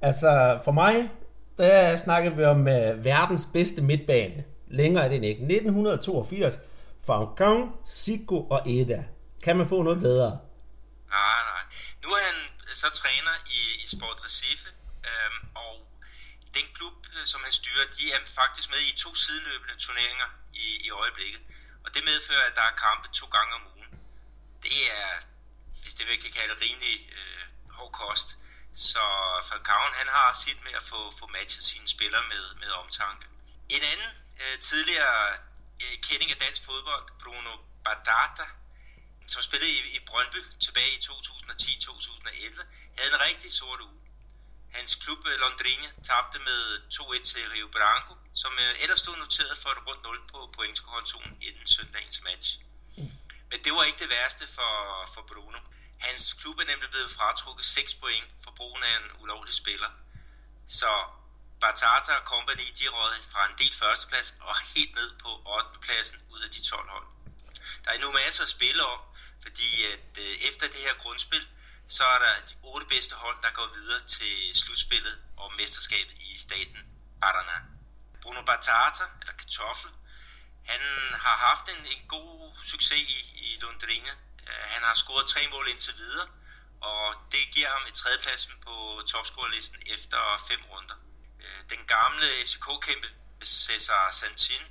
Altså, 0.00 0.60
for 0.64 0.72
mig, 0.72 1.10
der 1.58 1.96
snakker 1.96 2.30
vi 2.30 2.44
om 2.44 2.60
uh, 2.60 3.04
verdens 3.04 3.46
bedste 3.52 3.82
midtbane. 3.82 4.44
Længere 4.68 5.04
er 5.04 5.08
det 5.08 5.14
ikke. 5.14 5.42
1982. 5.42 6.60
Falcao, 7.06 7.56
Zico 7.88 8.38
og 8.54 8.60
Eda. 8.70 9.04
Kan 9.44 9.56
man 9.56 9.68
få 9.68 9.82
noget 9.82 10.00
bedre? 10.00 10.30
Nej, 11.08 11.40
nej. 11.52 11.62
Nu 12.02 12.08
er 12.08 12.22
han 12.30 12.38
så 12.74 12.88
træner 12.90 13.34
i, 13.46 13.60
i 13.84 13.86
Sport 13.96 14.18
Recife, 14.24 14.68
øhm, 15.10 15.38
og 15.54 15.87
den 16.54 16.66
klub, 16.74 17.06
øh, 17.14 17.26
som 17.26 17.40
han 17.44 17.52
styrer, 17.52 17.86
de 17.96 18.12
er 18.12 18.20
faktisk 18.34 18.70
med 18.70 18.78
i 18.78 18.96
to 18.96 19.14
sideløbende 19.14 19.76
turneringer 19.78 20.28
i, 20.54 20.66
i 20.86 20.90
øjeblikket. 20.90 21.40
Og 21.84 21.94
det 21.94 22.04
medfører, 22.04 22.46
at 22.50 22.56
der 22.56 22.62
er 22.62 22.80
kampe 22.86 23.08
to 23.08 23.26
gange 23.26 23.54
om 23.54 23.66
ugen. 23.74 23.90
Det 24.62 24.92
er, 24.92 25.10
hvis 25.82 25.94
det 25.94 26.06
virkelig 26.06 26.32
kan 26.32 26.40
kalde 26.40 26.60
rimelig 26.64 27.12
øh, 27.18 27.44
hård 27.70 27.92
kost. 27.92 28.28
Så 28.74 29.04
Falcaon, 29.48 29.92
han 29.94 30.08
har 30.08 30.40
sit 30.44 30.64
med 30.64 30.72
at 30.72 30.82
få, 30.82 31.00
få 31.18 31.26
matchet 31.26 31.64
sine 31.64 31.88
spillere 31.88 32.24
med, 32.28 32.54
med 32.54 32.70
omtanke. 32.70 33.26
En 33.68 33.82
anden 33.82 34.12
øh, 34.40 34.60
tidligere 34.60 35.32
øh, 35.82 36.00
kending 36.02 36.30
af 36.30 36.36
dansk 36.36 36.64
fodbold, 36.64 37.04
Bruno 37.22 37.52
Badata, 37.84 38.46
som 39.26 39.42
spillede 39.42 39.70
i, 39.70 39.96
i 39.96 40.00
Brøndby 40.06 40.40
tilbage 40.60 40.92
i 40.92 40.98
2010-2011, 40.98 42.64
havde 42.98 43.10
en 43.14 43.20
rigtig 43.20 43.52
sort 43.52 43.80
uge. 43.80 43.97
Hans 44.72 44.94
klub 44.94 45.18
øh, 45.26 45.38
Londrina 45.40 45.88
tabte 46.04 46.38
med 46.38 46.60
2-1 46.92 47.24
til 47.24 47.48
Rio 47.54 47.68
Branco, 47.76 48.14
som 48.34 48.52
øh, 48.58 48.82
ellers 48.82 48.98
stod 48.98 49.16
noteret 49.16 49.58
for 49.58 49.70
et 49.70 49.86
rundt 49.86 50.02
0 50.02 50.20
på 50.32 50.50
pointskontoen 50.56 51.38
inden 51.42 51.66
søndagens 51.66 52.22
match. 52.22 52.48
Men 53.50 53.64
det 53.64 53.72
var 53.72 53.84
ikke 53.84 53.98
det 53.98 54.10
værste 54.10 54.46
for, 54.46 54.72
for 55.14 55.22
Bruno. 55.22 55.58
Hans 55.98 56.32
klub 56.32 56.58
er 56.58 56.64
nemlig 56.64 56.90
blevet 56.90 57.10
fratrukket 57.10 57.64
6 57.64 57.94
point 57.94 58.26
for 58.44 58.50
brugen 58.50 58.82
af 58.82 58.96
en 58.96 59.22
ulovlig 59.22 59.54
spiller. 59.54 59.90
Så 60.68 60.90
Batata 61.60 62.12
og 62.12 62.24
Company 62.24 62.66
de 62.78 62.88
råd 62.88 63.14
fra 63.32 63.46
en 63.50 63.58
del 63.58 63.74
førsteplads 63.74 64.36
og 64.40 64.56
helt 64.74 64.94
ned 64.94 65.10
på 65.22 65.30
8. 65.46 65.78
pladsen 65.80 66.18
ud 66.30 66.40
af 66.40 66.50
de 66.50 66.62
12 66.62 66.88
hold. 66.88 67.06
Der 67.84 67.90
er 67.90 67.98
nu 67.98 68.12
masser 68.12 68.42
at 68.42 68.48
spille 68.50 68.82
om, 68.86 69.00
fordi 69.42 69.84
at 69.84 70.18
øh, 70.18 70.34
efter 70.48 70.66
det 70.66 70.80
her 70.86 70.94
grundspil, 70.94 71.48
så 71.88 72.04
er 72.04 72.18
der 72.18 72.34
de 72.48 72.54
otte 72.62 72.86
bedste 72.86 73.14
hold, 73.14 73.36
der 73.42 73.50
går 73.50 73.68
videre 73.74 74.00
til 74.06 74.54
slutspillet 74.54 75.18
og 75.36 75.52
mesterskabet 75.56 76.14
i 76.20 76.38
staten 76.38 76.80
Paraná. 77.24 77.58
Bruno 78.22 78.42
Batata, 78.42 79.04
eller 79.20 79.32
Kartoffel, 79.32 79.90
han 80.64 80.80
har 81.12 81.36
haft 81.48 81.68
en, 81.68 81.86
en 81.86 82.08
god 82.08 82.56
succes 82.64 83.00
i, 83.00 83.20
i 83.34 83.58
Londrina. 83.60 84.10
Øh, 84.48 84.64
han 84.72 84.82
har 84.82 84.94
scoret 84.94 85.26
tre 85.28 85.48
mål 85.50 85.68
indtil 85.68 85.94
videre, 85.96 86.28
og 86.80 87.14
det 87.32 87.44
giver 87.54 87.68
ham 87.68 87.86
et 87.88 87.94
tredjepladsen 87.94 88.54
på 88.66 89.02
topscorerlisten 89.06 89.82
efter 89.86 90.44
fem 90.48 90.60
runder. 90.70 90.94
Øh, 91.40 91.60
den 91.70 91.86
gamle 91.86 92.26
FCK-kæmpe 92.46 93.08
Cesar 93.44 94.10
Santin, 94.10 94.62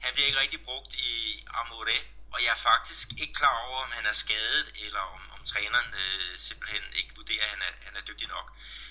han 0.00 0.14
bliver 0.14 0.26
ikke 0.26 0.40
rigtig 0.40 0.64
brugt 0.64 0.94
i 0.94 1.44
Amore, 1.54 1.98
og 2.32 2.38
jeg 2.44 2.52
er 2.56 2.62
faktisk 2.70 3.06
ikke 3.22 3.34
klar 3.40 3.56
over, 3.66 3.78
om 3.86 3.90
han 3.98 4.06
er 4.12 4.16
skadet, 4.24 4.66
eller 4.84 5.02
om, 5.16 5.22
om 5.34 5.40
træneren 5.50 5.90
øh, 6.02 6.32
simpelthen 6.46 6.84
ikke 7.00 7.12
vurderer, 7.20 7.44
at 7.46 7.52
han 7.54 7.62
er, 7.68 7.72
han 7.86 7.94
er 7.98 8.04
dygtig 8.08 8.28
nok. 8.36 8.46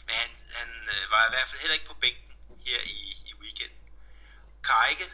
Men 0.08 0.13
han, 0.22 0.29
han 0.60 0.70
øh, 0.94 1.03
var 1.13 1.22
i 1.27 1.32
hvert 1.34 1.48
fald 1.50 1.62
heller 1.63 1.77
ikke 1.77 1.91
på 1.91 1.98
bænken 2.03 2.32
her 2.67 2.79
i, 2.98 3.00
i 3.29 3.32
weekenden. 3.44 3.82
Kajke, 4.70 5.08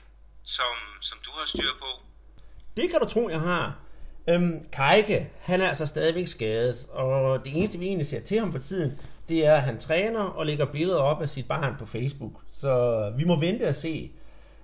som, 0.57 0.75
som 1.09 1.17
du 1.25 1.31
har 1.37 1.45
styr 1.53 1.71
på. 1.83 1.91
Det 2.77 2.85
kan 2.89 2.99
du 3.03 3.07
tro, 3.13 3.23
jeg 3.35 3.43
har. 3.51 3.65
Øhm, 4.27 4.65
Kajke, 4.71 5.29
han 5.41 5.61
er 5.61 5.67
altså 5.67 5.85
stadigvæk 5.85 6.27
skadet, 6.27 6.77
og 6.89 7.45
det 7.45 7.57
eneste, 7.57 7.79
vi 7.79 7.85
egentlig 7.85 8.07
ser 8.07 8.21
til 8.21 8.39
ham 8.39 8.51
for 8.51 8.59
tiden, 8.59 8.99
det 9.29 9.45
er, 9.45 9.55
at 9.55 9.61
han 9.61 9.79
træner 9.79 10.19
og 10.19 10.45
lægger 10.45 10.65
billeder 10.65 10.99
op 10.99 11.21
af 11.21 11.29
sit 11.29 11.47
barn 11.47 11.75
på 11.79 11.85
Facebook. 11.85 12.33
Så 12.51 13.13
vi 13.17 13.23
må 13.23 13.39
vente 13.39 13.67
og 13.67 13.75
se. 13.75 14.11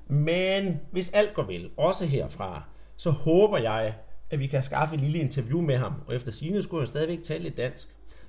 Men 0.07 0.79
hvis 0.91 1.09
alt 1.09 1.33
går 1.33 1.43
vel, 1.43 1.71
også 1.77 2.05
herfra, 2.05 2.63
så 2.99 3.09
håber 3.11 3.57
jeg, 3.57 3.95
at 4.29 4.39
vi 4.39 4.47
kan 4.47 4.63
skaffe 4.63 4.95
et 4.95 5.01
lille 5.01 5.19
interview 5.19 5.61
med 5.61 5.77
ham. 5.77 5.93
Og 6.07 6.15
efter 6.15 6.31
sine 6.31 6.63
skulle 6.63 6.81
han 6.81 6.87
stadigvæk 6.87 7.23
tale 7.23 7.43
lidt 7.43 7.57
dansk. 7.57 7.87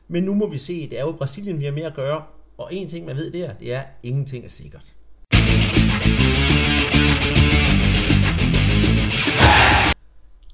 Men 0.08 0.24
nu 0.24 0.34
må 0.34 0.46
vi 0.46 0.58
se, 0.58 0.90
det 0.90 0.98
er 0.98 1.02
jo 1.02 1.12
Brasilien, 1.12 1.58
vi 1.58 1.64
har 1.64 1.72
mere 1.72 1.86
at 1.86 1.94
gøre. 1.94 2.24
Og 2.58 2.74
en 2.74 2.88
ting, 2.88 3.06
man 3.06 3.16
ved 3.16 3.30
der, 3.30 3.52
det 3.54 3.72
er, 3.74 3.80
at 3.80 3.86
ingenting 4.02 4.44
er 4.44 4.48
sikkert. 4.48 4.94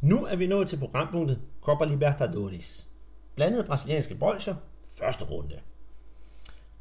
Nu 0.01 0.25
er 0.25 0.37
vi 0.37 0.47
nået 0.47 0.69
til 0.69 0.77
programpunktet 0.79 1.41
Copa 1.63 1.85
Libertadores. 1.85 2.87
Blandede 3.35 3.65
brasilianske 3.65 4.15
bolcher, 4.15 4.55
første 4.99 5.25
runde. 5.25 5.61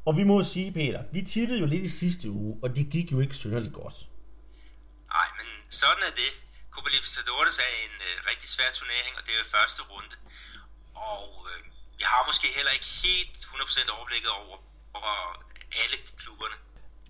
Og 0.04 0.16
vi 0.16 0.24
må 0.24 0.42
sige, 0.42 0.72
Peter, 0.72 1.02
vi 1.12 1.22
tippede 1.22 1.58
jo 1.60 1.66
lidt 1.66 1.84
i 1.84 1.88
sidste 1.88 2.30
uge, 2.30 2.58
og 2.62 2.76
det 2.76 2.90
gik 2.90 3.12
jo 3.12 3.20
ikke 3.20 3.34
synderligt 3.34 3.74
godt. 3.74 4.08
Nej, 5.08 5.26
men 5.38 5.46
sådan 5.70 6.02
er 6.08 6.14
det. 6.14 6.45
Copa 6.76 6.90
Libertadores 6.96 7.56
er 7.66 7.72
en 7.86 7.94
øh, 8.08 8.14
rigtig 8.30 8.48
svær 8.54 8.70
turnering, 8.78 9.12
og 9.18 9.22
det 9.26 9.34
er 9.40 9.44
første 9.56 9.80
runde. 9.92 10.14
Og 11.14 11.26
øh, 11.50 11.60
jeg 12.02 12.08
har 12.14 12.22
måske 12.30 12.46
heller 12.58 12.72
ikke 12.78 12.90
helt 13.06 13.36
100% 13.44 13.96
overblikket 13.96 14.30
over, 14.40 14.56
over 14.98 15.14
alle 15.82 15.96
klubberne. 16.20 16.56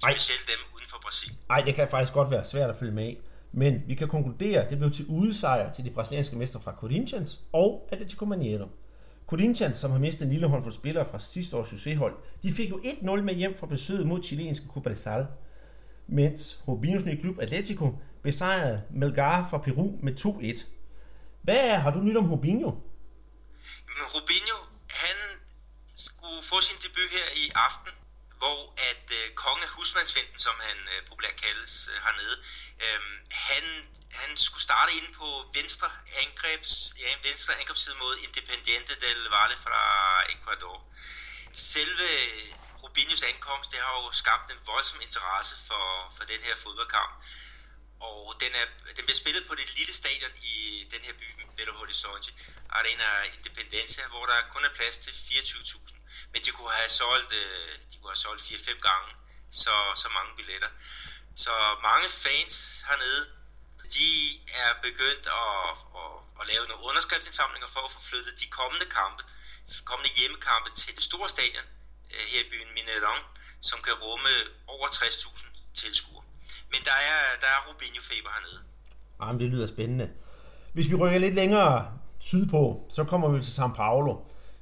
Specielt 0.04 0.44
Ej. 0.46 0.52
dem 0.52 0.60
uden 0.74 0.88
for 0.92 0.98
Brasilien. 1.04 1.38
Nej, 1.52 1.60
det 1.66 1.72
kan 1.76 1.84
faktisk 1.94 2.14
godt 2.18 2.30
være 2.34 2.44
svært 2.52 2.70
at 2.72 2.78
følge 2.80 2.96
med 3.00 3.08
i. 3.12 3.14
Men 3.62 3.72
vi 3.90 3.94
kan 4.00 4.08
konkludere, 4.16 4.58
at 4.62 4.68
det 4.70 4.78
blev 4.78 4.90
til 4.98 5.06
udesejr 5.18 5.72
til 5.74 5.84
de 5.86 5.90
brasilianske 5.96 6.36
mestre 6.42 6.60
fra 6.64 6.72
Corinthians 6.80 7.30
og 7.52 7.88
Atletico 7.92 8.24
Mineiro. 8.24 8.68
Corinthians, 9.26 9.76
som 9.76 9.90
har 9.90 9.98
mistet 9.98 10.22
en 10.26 10.32
lille 10.32 10.48
håndfuld 10.48 10.72
spillere 10.72 11.06
fra 11.10 11.18
sidste 11.18 11.56
års 11.56 11.68
succeshold, 11.68 12.14
de 12.42 12.52
fik 12.52 12.70
jo 12.70 12.78
1-0 12.84 13.20
med 13.28 13.34
hjem 13.34 13.58
fra 13.58 13.66
besøget 13.66 14.06
mod 14.06 14.22
chilenske 14.22 14.66
Copa 14.72 14.90
de 14.90 14.94
Sal, 14.94 15.26
mens 16.06 16.60
Rubinos 16.68 17.04
nye 17.04 17.20
klub 17.20 17.38
Atletico 17.40 17.98
besejrede 18.30 18.78
Melgar 19.00 19.38
fra 19.50 19.58
Peru 19.66 19.86
med 20.06 20.12
2-1. 20.24 20.66
Hvad 21.46 21.66
har 21.82 21.90
du 21.94 22.00
nyt 22.06 22.16
om 22.22 22.30
Rubinho? 22.32 22.70
Men 23.94 24.04
Rubinho, 24.14 24.58
han 25.02 25.18
skulle 26.06 26.42
få 26.50 26.56
sin 26.68 26.78
debut 26.84 27.10
her 27.18 27.28
i 27.42 27.44
aften, 27.66 27.92
hvor 28.40 28.58
at 28.90 29.06
øh, 29.18 29.26
konge 29.44 29.66
husmandsvinden, 29.76 30.38
som 30.46 30.54
han 30.68 30.78
øh, 30.92 30.98
populært 31.08 31.36
kaldes 31.44 31.74
øh, 31.92 31.96
hernede, 32.04 32.36
øh, 32.84 33.00
han, 33.48 33.64
han 34.20 34.30
skulle 34.44 34.66
starte 34.68 34.90
inde 34.98 35.10
på 35.20 35.28
venstre, 35.58 35.88
angrebs, 36.24 36.74
ja, 37.02 37.10
venstre 37.28 37.52
angrebsside 37.60 37.96
mod 38.02 38.14
Independiente 38.26 38.94
del 39.04 39.20
Valle 39.34 39.56
fra 39.64 39.80
Ecuador. 40.34 40.78
Selve 41.72 42.08
Rubinhos 42.82 43.22
ankomst, 43.32 43.72
det 43.72 43.80
har 43.84 43.92
jo 44.02 44.12
skabt 44.22 44.46
en 44.54 44.60
voldsom 44.70 45.00
interesse 45.08 45.54
for, 45.68 45.84
for 46.16 46.24
den 46.32 46.40
her 46.46 46.56
fodboldkamp. 46.64 47.12
Og 48.00 48.36
den, 48.40 48.52
er, 48.54 48.66
den 48.96 49.04
bliver 49.04 49.16
spillet 49.16 49.46
på 49.48 49.54
det 49.54 49.74
lille 49.74 49.94
stadion 49.94 50.30
i 50.42 50.88
den 50.90 51.00
her 51.00 51.12
by, 51.12 51.26
Belo 51.56 51.72
Horizonte, 51.72 52.32
Arena 52.68 53.22
Independencia, 53.22 54.08
hvor 54.08 54.26
der 54.26 54.48
kun 54.50 54.64
er 54.64 54.72
plads 54.74 54.98
til 54.98 55.10
24.000. 55.10 55.94
Men 56.32 56.42
de 56.44 56.50
kunne 56.50 56.70
have 56.70 56.88
solgt, 56.88 57.32
øh, 57.32 57.68
de 57.92 57.98
kunne 57.98 58.10
have 58.10 58.16
solgt 58.26 58.42
4-5 58.42 58.80
gange 58.80 59.10
så, 59.50 59.76
så 59.94 60.08
mange 60.08 60.36
billetter. 60.36 60.68
Så 61.36 61.52
mange 61.82 62.08
fans 62.08 62.84
hernede, 62.88 63.22
de 63.94 64.08
er 64.48 64.70
begyndt 64.82 65.26
at, 65.26 65.70
at, 66.00 66.12
at 66.40 66.46
lave 66.46 66.68
nogle 66.68 66.84
underskriftsindsamlinger 66.84 67.68
for 67.68 67.80
at 67.80 67.92
få 67.92 68.00
flyttet 68.00 68.40
de 68.40 68.46
kommende 68.46 68.86
kampe, 68.86 69.22
kommende 69.84 70.10
hjemmekampe 70.18 70.70
til 70.70 70.94
det 70.94 71.02
store 71.02 71.28
stadion 71.28 71.66
øh, 72.14 72.26
her 72.26 72.40
i 72.40 72.50
byen 72.50 72.74
Mineron, 72.74 73.22
som 73.60 73.82
kan 73.82 73.94
rumme 73.94 74.30
over 74.66 74.88
60.000 74.88 75.46
tilskuere. 75.74 76.25
Men 76.76 76.84
der 76.84 76.98
er, 77.12 77.20
der 77.42 77.50
er 77.56 77.60
Rubinho-feber 77.68 78.30
hernede. 78.36 78.60
Ah, 79.20 79.26
Jamen, 79.26 79.40
det 79.40 79.48
lyder 79.50 79.66
spændende. 79.66 80.08
Hvis 80.72 80.90
vi 80.90 80.94
rykker 80.94 81.18
lidt 81.18 81.34
længere 81.34 81.86
sydpå, 82.18 82.86
så 82.88 83.04
kommer 83.04 83.28
vi 83.28 83.42
til 83.42 83.62
São 83.62 83.74
Paulo. 83.74 84.16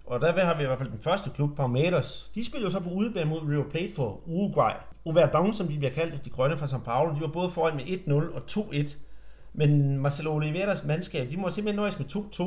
Og 0.07 0.21
der 0.21 0.45
har 0.45 0.57
vi 0.57 0.63
i 0.63 0.67
hvert 0.67 0.79
fald 0.79 0.91
den 0.91 1.03
første 1.03 1.31
klub, 1.35 1.57
Palmeiras. 1.57 2.31
De 2.35 2.45
spiller 2.45 2.67
jo 2.67 2.71
så 2.71 2.81
på 2.81 2.91
udebane 2.91 3.31
mod 3.31 3.41
River 3.41 3.71
Plate 3.71 3.95
for 3.95 4.21
Uruguay. 4.27 4.73
Overdon, 5.05 5.55
som 5.55 5.69
de 5.69 5.79
bliver 5.79 5.95
kaldt, 5.95 6.25
de 6.25 6.31
grønne 6.31 6.59
fra 6.59 6.67
São 6.67 6.85
Paulo, 6.85 7.15
de 7.15 7.21
var 7.21 7.27
både 7.27 7.51
foran 7.51 7.77
med 7.77 7.85
1-0 7.85 8.13
og 8.35 8.43
2-1. 8.51 8.97
Men 9.53 9.99
Marcelo 9.99 10.35
Oliveras 10.35 10.85
mandskab, 10.85 11.31
de 11.31 11.37
må 11.37 11.51
simpelthen 11.51 11.77
nøjes 11.77 11.99
med 11.99 12.07
2-2. 12.17 12.43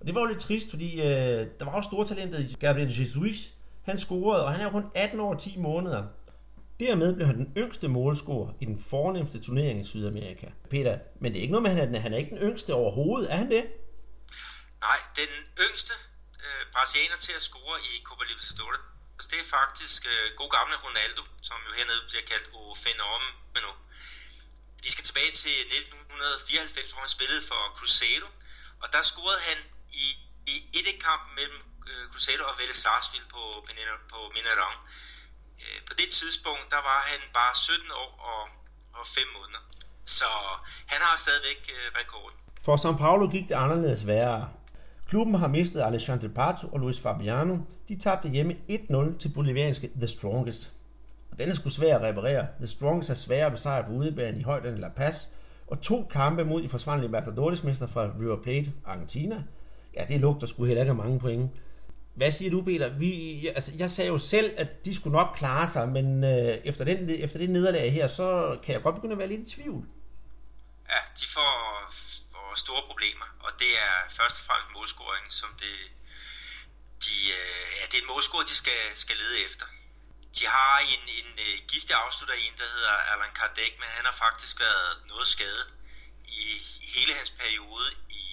Og 0.00 0.06
det 0.06 0.14
var 0.14 0.20
jo 0.20 0.26
lidt 0.26 0.40
trist, 0.40 0.70
fordi 0.70 1.00
øh, 1.00 1.46
der 1.58 1.64
var 1.64 1.76
jo 1.76 1.82
store 1.82 2.06
talentet 2.06 2.58
Gabriel 2.58 3.00
Jesus. 3.00 3.54
Han 3.82 3.98
scorede, 3.98 4.44
og 4.44 4.52
han 4.52 4.60
er 4.60 4.64
jo 4.64 4.70
kun 4.70 4.84
18 4.94 5.20
år 5.20 5.34
og 5.34 5.40
10 5.40 5.56
måneder. 5.58 6.04
Dermed 6.80 7.14
blev 7.14 7.26
han 7.26 7.38
den 7.42 7.52
yngste 7.56 7.88
målscorer 7.88 8.52
i 8.60 8.64
den 8.64 8.84
fornemmeste 8.90 9.38
turnering 9.46 9.80
i 9.80 9.86
Sydamerika. 9.92 10.46
Peter, 10.70 10.98
men 11.20 11.32
det 11.32 11.38
er 11.38 11.42
ikke 11.42 11.56
noget 11.56 11.66
med, 11.66 11.70
at 11.70 11.76
han 11.76 11.94
er, 11.94 12.00
han 12.00 12.12
er 12.14 12.18
ikke 12.18 12.34
den 12.36 12.42
yngste 12.48 12.70
overhovedet, 12.74 13.32
er 13.32 13.36
han 13.36 13.50
det? 13.50 13.64
Nej, 14.86 14.98
den 15.20 15.32
yngste 15.66 15.94
øh, 16.44 16.62
brasilianer 16.74 17.18
til 17.26 17.32
at 17.38 17.42
score 17.48 17.76
i 17.90 17.92
Copa 18.08 18.24
Libertadores, 18.30 18.80
altså, 19.14 19.28
det 19.32 19.38
er 19.44 19.48
faktisk 19.58 20.00
øh, 20.12 20.26
god 20.40 20.50
gamle 20.56 20.76
Ronaldo, 20.86 21.22
som 21.48 21.56
jo 21.66 21.70
hernede 21.78 22.02
bliver 22.10 22.24
kaldt 22.30 22.46
O 22.58 22.62
Fenômeno. 22.82 23.70
Vi 24.84 24.90
skal 24.94 25.04
tilbage 25.08 25.32
til 25.42 25.54
1994, 25.60 26.92
hvor 26.92 27.00
han 27.04 27.12
spillede 27.16 27.42
for 27.50 27.60
Cruzeiro, 27.78 28.28
og 28.82 28.86
der 28.94 29.02
scorede 29.10 29.40
han 29.48 29.58
i, 30.04 30.06
i 30.52 30.54
et 30.78 31.02
kamp 31.08 31.22
mellem 31.38 31.60
øh, 31.90 32.04
Cruzeiro 32.12 32.44
og 32.50 32.54
Vélez 32.60 32.78
Sarsfield 32.84 33.28
på, 33.34 33.42
på 34.12 34.18
Mineirão. 34.36 34.74
Øh, 35.64 35.78
på 35.88 35.94
det 36.00 36.08
tidspunkt, 36.18 36.66
der 36.74 36.82
var 36.90 37.00
han 37.10 37.20
bare 37.38 37.54
17 37.56 37.90
år 38.02 38.10
og, 38.30 38.42
og 38.98 39.04
5 39.06 39.22
måneder. 39.36 39.62
Så 40.04 40.30
han 40.92 41.00
har 41.06 41.16
stadigvæk 41.24 41.60
øh, 41.76 41.86
rekorden. 42.00 42.38
For 42.64 42.76
São 42.84 42.96
Paulo 43.04 43.24
gik 43.34 43.48
det 43.48 43.54
anderledes 43.54 44.06
værre. 44.06 44.48
Klubben 45.08 45.34
har 45.34 45.48
mistet 45.48 45.80
Alexandre 45.82 46.28
Pato 46.28 46.68
og 46.68 46.78
Luis 46.80 47.00
Fabiano. 47.00 47.56
De 47.88 47.98
tabte 47.98 48.28
hjemme 48.28 48.56
1-0 48.70 49.18
til 49.18 49.28
bolivianske 49.34 49.90
The 49.96 50.06
Strongest. 50.06 50.72
Og 51.30 51.38
den 51.38 51.48
er 51.48 51.52
sgu 51.52 51.70
svær 51.70 51.98
at 51.98 52.02
reparere. 52.02 52.46
The 52.58 52.66
Strongest 52.66 53.10
er 53.10 53.14
svær 53.14 53.46
at 53.46 53.52
besejre 53.52 53.84
på 53.84 53.92
udebane 53.92 54.38
i 54.38 54.42
højden 54.42 54.78
La 54.78 54.88
Paz. 54.88 55.26
Og 55.66 55.80
to 55.80 56.08
kampe 56.10 56.44
mod 56.44 56.62
de 56.62 56.68
forsvarende 56.68 57.06
Libertadores-mester 57.06 57.86
fra 57.86 58.10
River 58.20 58.42
Plate, 58.42 58.72
Argentina. 58.84 59.42
Ja, 59.96 60.04
det 60.08 60.20
lugter 60.20 60.46
sgu 60.46 60.64
heller 60.64 60.82
ikke 60.82 60.90
af 60.90 60.96
mange 60.96 61.20
point. 61.20 61.50
Hvad 62.14 62.30
siger 62.30 62.50
du, 62.50 62.62
Peter? 62.62 62.88
Vi, 62.88 63.46
altså, 63.48 63.72
jeg 63.78 63.90
sagde 63.90 64.08
jo 64.08 64.18
selv, 64.18 64.54
at 64.58 64.84
de 64.84 64.94
skulle 64.94 65.16
nok 65.18 65.36
klare 65.36 65.66
sig, 65.66 65.88
men 65.88 66.24
øh, 66.24 66.54
efter, 66.70 66.84
den, 66.84 67.10
efter 67.10 67.38
det 67.38 67.50
nederlag 67.50 67.92
her, 67.92 68.06
så 68.06 68.58
kan 68.64 68.74
jeg 68.74 68.82
godt 68.82 68.94
begynde 68.94 69.12
at 69.12 69.18
være 69.18 69.32
lidt 69.32 69.48
i 69.48 69.54
tvivl. 69.56 69.84
Ja, 70.92 71.00
de 71.20 71.26
får, 71.36 71.54
får 72.32 72.48
store 72.64 72.82
problemer, 72.90 73.28
og 73.44 73.50
det 73.58 73.72
er 73.86 73.96
først 74.18 74.36
og 74.40 74.44
fremmest 74.48 74.74
målscoringen, 74.76 75.30
som 75.40 75.50
det, 75.62 75.76
de, 77.04 77.14
øh, 77.38 77.66
ja, 77.78 77.82
det 77.90 77.96
er 77.98 78.02
en 78.02 78.12
målscore, 78.14 78.44
de 78.52 78.56
skal, 78.62 78.82
skal 78.94 79.16
lede 79.22 79.36
efter. 79.46 79.66
De 80.38 80.44
har 80.56 80.74
en, 80.92 81.02
en 81.20 81.30
øh, 81.46 81.56
giftig 81.70 81.94
afslutter 82.04 82.34
en, 82.34 82.54
der 82.60 82.68
hedder 82.74 82.94
Alan 83.12 83.34
Kardec, 83.38 83.72
men 83.80 83.88
han 83.96 84.04
har 84.04 84.16
faktisk 84.24 84.60
været 84.66 84.90
noget 85.12 85.26
skadet 85.34 85.68
i, 86.24 86.44
i 86.86 86.88
hele 86.96 87.12
hans 87.18 87.30
periode 87.42 87.88
i, 88.22 88.24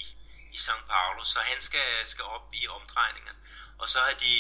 i 0.56 0.58
São 0.65 0.82
Paulo, 0.94 1.24
så 1.24 1.39
han 1.52 1.60
skal, 1.67 1.89
skal 2.06 2.26
op 2.36 2.46
i 2.54 2.67
omdrejninger. 2.67 3.34
Og 3.82 3.88
så 3.94 3.98
har 4.06 4.15
de 4.26 4.34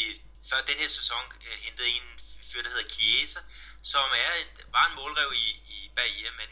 før 0.49 0.59
den 0.69 0.77
her 0.81 0.91
sæson 0.99 1.23
uh, 1.47 1.57
hentet 1.65 1.85
en 1.97 2.07
fyr, 2.49 2.61
der 2.65 2.71
hedder 2.73 2.89
Chiesa, 2.95 3.39
som 3.91 4.07
er 4.25 4.31
en, 4.41 4.49
var 4.75 4.85
en 4.89 4.95
målrev 4.99 5.29
i, 5.45 5.47
i 5.75 5.77
Bahia, 5.97 6.31
men, 6.39 6.49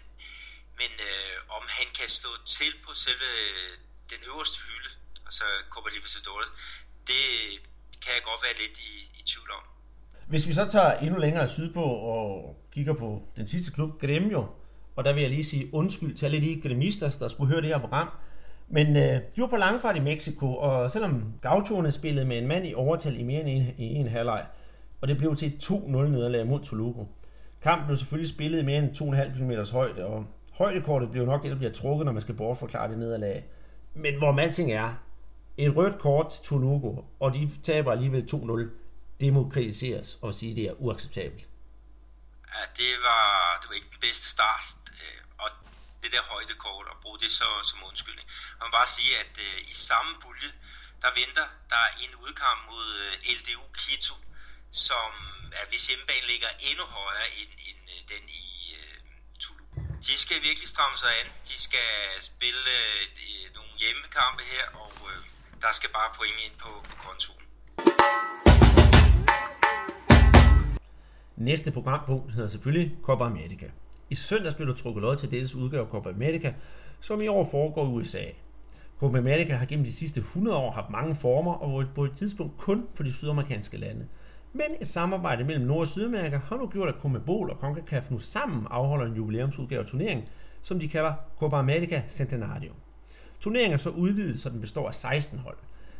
men 0.79 0.91
øh, 1.09 1.35
om 1.57 1.63
han 1.77 1.87
kan 1.97 2.09
stå 2.19 2.31
til 2.55 2.71
på 2.85 2.91
selve 3.05 3.29
øh, 3.45 3.73
den 4.11 4.21
øverste 4.29 4.57
hylde, 4.65 4.89
altså 5.27 5.45
Copa 5.73 5.89
Libertadores, 5.95 6.49
det 7.09 7.25
kan 8.03 8.11
jeg 8.17 8.23
godt 8.29 8.41
være 8.45 8.55
lidt 8.63 8.75
i, 8.89 8.91
i 9.19 9.21
tvivl 9.31 9.51
om. 9.59 9.63
Hvis 10.31 10.47
vi 10.47 10.53
så 10.59 10.65
tager 10.75 10.91
endnu 11.05 11.17
længere 11.25 11.47
sydpå 11.57 11.83
og 12.13 12.25
kigger 12.73 12.93
på 12.93 13.09
den 13.37 13.47
sidste 13.47 13.71
klub, 13.75 13.91
Gremio, 14.01 14.41
og 14.95 15.01
der 15.05 15.13
vil 15.13 15.21
jeg 15.21 15.31
lige 15.31 15.45
sige 15.45 15.73
undskyld 15.73 16.17
til 16.17 16.25
alle 16.25 16.41
de 16.41 16.61
gremister, 16.61 17.09
der 17.09 17.27
skulle 17.27 17.49
høre 17.51 17.61
det 17.61 17.69
her 17.69 17.79
program, 17.79 18.09
men 18.71 18.95
øh, 18.95 19.21
de 19.35 19.41
var 19.41 19.47
på 19.47 19.55
langfart 19.55 19.95
i 19.95 19.99
Mexico, 19.99 20.55
og 20.55 20.91
selvom 20.91 21.33
Gauchoerne 21.41 21.91
spillede 21.91 22.25
med 22.25 22.37
en 22.37 22.47
mand 22.47 22.65
i 22.65 22.73
overtal 22.73 23.19
i 23.19 23.23
mere 23.23 23.41
end 23.41 23.49
en, 23.49 23.73
i 23.77 23.95
en 23.95 24.07
halvleg, 24.07 24.45
og 25.01 25.07
det 25.07 25.17
blev 25.17 25.35
til 25.35 25.47
et 25.47 25.71
2-0 25.71 25.87
nederlag 25.87 26.47
mod 26.47 26.59
Toluco. 26.59 27.07
Kampen 27.61 27.85
blev 27.85 27.97
selvfølgelig 27.97 28.29
spillet 28.29 28.59
i 28.59 28.65
mere 28.65 28.77
end 28.77 28.91
2,5 28.91 29.37
km 29.37 29.51
højde, 29.71 30.05
og 30.05 30.25
højdekortet 30.53 31.11
blev 31.11 31.25
nok 31.25 31.43
det, 31.43 31.51
der 31.51 31.57
bliver 31.57 31.71
trukket, 31.71 32.05
når 32.05 32.11
man 32.11 32.21
skal 32.21 32.35
bortforklare 32.35 32.89
det 32.89 32.97
nederlag. 32.97 33.45
Men 33.93 34.17
hvor 34.17 34.31
matching 34.31 34.71
er, 34.71 34.93
et 35.57 35.75
rødt 35.75 35.99
kort 35.99 36.29
til 36.31 36.43
Toluco, 36.43 37.05
og 37.19 37.33
de 37.33 37.49
taber 37.63 37.91
alligevel 37.91 38.29
2-0, 38.33 38.67
det 39.19 39.33
må 39.33 39.49
kritiseres 39.49 40.19
og 40.21 40.33
sige, 40.33 40.51
at 40.51 40.55
det 40.55 40.65
er 40.65 40.73
uacceptabelt. 40.81 41.47
Ja, 42.53 42.61
det 42.77 42.93
var, 43.07 43.59
det 43.61 43.69
var 43.69 43.75
ikke 43.75 43.91
den 43.91 44.01
bedste 44.01 44.29
start, 44.29 44.65
øh, 44.87 45.21
og 45.39 45.49
det 46.03 46.11
der 46.15 46.23
højdekort, 46.33 46.87
og 46.91 46.95
bruge 47.03 47.19
det 47.23 47.31
så 47.31 47.47
som 47.69 47.79
undskyldning. 47.89 48.27
Man 48.59 48.65
må 48.67 48.71
bare 48.79 48.89
sige, 48.97 49.11
at 49.23 49.33
øh, 49.45 49.57
i 49.71 49.73
samme 49.73 50.11
pulje, 50.23 50.51
der 51.03 51.11
venter 51.21 51.47
der 51.73 51.85
en 52.03 52.11
udkamp 52.23 52.59
mod 52.71 52.87
øh, 53.03 53.13
LDU 53.37 53.63
Quito, 53.79 54.15
som 54.71 55.09
er, 55.59 55.65
hvis 55.69 55.87
hjemmebane 55.87 56.25
ligger 56.31 56.49
endnu 56.69 56.85
højere 56.99 57.27
end, 57.39 57.51
end 57.67 57.79
øh, 57.93 57.99
den 58.11 58.23
i 58.43 58.47
øh, 58.79 58.97
Tulu. 59.41 59.63
De 60.07 60.13
skal 60.23 60.37
virkelig 60.47 60.69
stramme 60.75 60.97
sig 61.03 61.11
an. 61.19 61.27
De 61.49 61.55
skal 61.67 61.89
spille 62.31 62.71
øh, 63.25 63.45
nogle 63.57 63.71
hjemmekampe 63.81 64.43
her, 64.53 64.65
og 64.83 64.93
øh, 65.09 65.19
der 65.63 65.71
skal 65.77 65.89
bare 65.97 66.09
point 66.17 66.39
ind 66.45 66.55
på, 66.63 66.71
på 66.89 66.95
kontoen. 67.05 67.43
Næste 71.35 71.71
programpunkt 71.71 72.33
hedder 72.33 72.49
selvfølgelig 72.49 72.97
Copa 73.03 73.23
America. 73.23 73.67
I 74.09 74.15
søndags 74.15 74.55
blev 74.55 74.67
der 74.67 74.73
trukket 74.73 75.01
lod 75.01 75.15
til 75.15 75.31
dettes 75.31 75.55
udgave 75.55 75.83
af 75.85 75.89
Copa 75.89 76.09
America, 76.09 76.53
som 76.99 77.21
i 77.21 77.27
år 77.27 77.47
foregår 77.51 77.85
i 77.85 77.89
USA. 77.89 78.23
Copa 78.99 79.17
America 79.17 79.55
har 79.55 79.65
gennem 79.65 79.85
de 79.85 79.93
sidste 79.93 80.19
100 80.19 80.57
år 80.57 80.71
haft 80.71 80.89
mange 80.89 81.15
former 81.15 81.53
og 81.53 81.85
på 81.95 82.05
et 82.05 82.11
tidspunkt 82.11 82.57
kun 82.57 82.87
for 82.95 83.03
de 83.03 83.13
sydamerikanske 83.13 83.77
lande. 83.77 84.07
Men 84.53 84.65
et 84.81 84.87
samarbejde 84.87 85.43
mellem 85.43 85.65
Nord- 85.65 85.79
og 85.79 85.87
Sydamerika 85.87 86.37
har 86.37 86.57
nu 86.57 86.67
gjort, 86.67 86.89
at 86.89 86.95
Comebol 87.01 87.49
og 87.49 87.57
CONCACAF 87.57 88.11
nu 88.11 88.19
sammen 88.19 88.67
afholder 88.69 89.05
en 89.05 89.15
jubilæumsudgave 89.15 89.81
af 89.81 89.87
turneringen, 89.87 90.27
som 90.61 90.79
de 90.79 90.87
kalder 90.87 91.13
Copa 91.39 91.55
America 91.55 92.01
Centenario. 92.09 92.73
Turneringen 93.39 93.73
er 93.73 93.77
så 93.77 93.89
udvidet, 93.89 94.39
så 94.39 94.49
den 94.49 94.61
består 94.61 94.87
af 94.87 94.95
16 94.95 95.39
hold. 95.39 95.57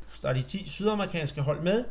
Så 0.08 0.20
der 0.22 0.30
er 0.30 0.34
de 0.34 0.42
10 0.42 0.68
sydamerikanske 0.68 1.42
hold 1.42 1.62
med, 1.62 1.86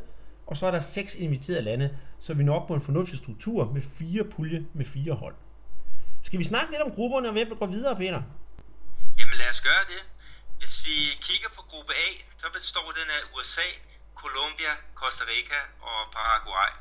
og 0.47 0.57
så 0.57 0.67
er 0.67 0.71
der 0.71 0.79
seks 0.79 1.15
inviterede 1.15 1.61
lande, 1.61 1.89
så 2.19 2.33
vi 2.33 2.43
når 2.43 2.59
op 2.59 2.67
på 2.67 2.75
en 2.75 2.81
fornuftig 2.81 3.17
struktur 3.17 3.71
med 3.73 3.81
fire 3.81 4.23
pulje 4.23 4.65
med 4.73 4.85
fire 4.85 5.13
hold. 5.13 5.35
Skal 6.25 6.39
vi 6.39 6.45
snakke 6.45 6.71
lidt 6.71 6.81
om 6.81 6.91
grupperne 6.91 7.27
og 7.29 7.33
hvem 7.33 7.49
der 7.49 7.55
går 7.55 7.65
videre, 7.77 7.95
Peter? 7.95 8.21
Jamen 9.19 9.37
lad 9.41 9.49
os 9.49 9.61
gøre 9.61 9.85
det. 9.93 10.01
Hvis 10.59 10.85
vi 10.85 10.97
kigger 11.27 11.49
på 11.57 11.61
gruppe 11.61 11.93
A, 11.93 12.09
så 12.37 12.47
består 12.53 12.91
den 12.99 13.09
af 13.17 13.21
USA, 13.35 13.67
Colombia, 14.15 14.73
Costa 14.95 15.23
Rica 15.33 15.59
og 15.89 15.99
Paraguay. 16.15 16.71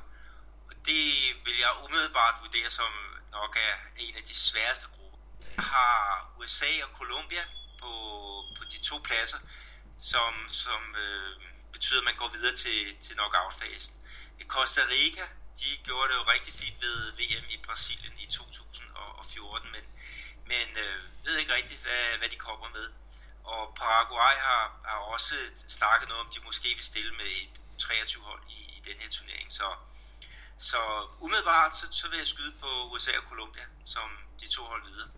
Og 0.68 0.74
det 0.86 1.04
vil 1.44 1.56
jeg 1.64 1.72
umiddelbart 1.84 2.34
vurdere 2.44 2.70
som 2.70 2.90
nok 3.32 3.52
er 3.68 3.74
en 4.04 4.14
af 4.20 4.24
de 4.30 4.34
sværeste 4.34 4.86
grupper. 4.94 5.18
Jeg 5.56 5.64
har 5.64 5.96
USA 6.38 6.70
og 6.86 6.90
Colombia 7.00 7.44
på, 7.80 7.92
på 8.56 8.62
de 8.72 8.78
to 8.88 8.96
pladser, 9.08 9.40
som, 9.98 10.32
som 10.48 10.80
øh, 11.04 11.32
betyder, 11.72 12.00
at 12.00 12.04
man 12.04 12.16
går 12.22 12.30
videre 12.36 12.56
til, 12.56 12.78
til 13.04 13.12
knockout-fasen. 13.18 13.94
Costa 14.54 14.82
Rica, 14.94 15.24
de 15.60 15.68
gjorde 15.86 16.08
det 16.10 16.16
jo 16.20 16.24
rigtig 16.34 16.52
fint 16.62 16.78
ved 16.84 16.96
VM 17.20 17.46
i 17.56 17.58
Brasilien 17.66 18.14
i 18.24 18.26
2014, 18.26 19.74
men, 19.74 19.84
men 20.52 20.66
øh, 20.84 20.98
ved 21.26 21.34
ikke 21.40 21.54
rigtigt, 21.58 21.80
hvad, 21.86 22.04
hvad 22.20 22.28
de 22.34 22.38
kommer 22.46 22.68
med. 22.78 22.86
Og 23.54 23.62
Paraguay 23.80 24.34
har, 24.48 24.64
har 24.90 25.00
også 25.14 25.34
snakket 25.78 26.06
noget 26.08 26.22
om, 26.24 26.30
de 26.34 26.40
måske 26.48 26.68
vil 26.78 26.86
stille 26.92 27.12
med 27.20 27.28
et 27.42 27.54
23-hold 27.84 28.42
i, 28.56 28.60
i 28.76 28.80
den 28.88 28.96
her 29.02 29.10
turnering. 29.16 29.48
Så, 29.58 29.66
så 30.70 30.80
umiddelbart 31.24 31.72
så, 31.78 31.84
så 32.00 32.04
vil 32.10 32.18
jeg 32.22 32.30
skyde 32.34 32.54
på 32.62 32.70
USA 32.92 33.12
og 33.20 33.24
Colombia 33.30 33.66
som 33.94 34.08
de 34.40 34.46
to 34.56 34.62
hold 34.62 34.82
videre. 34.90 35.08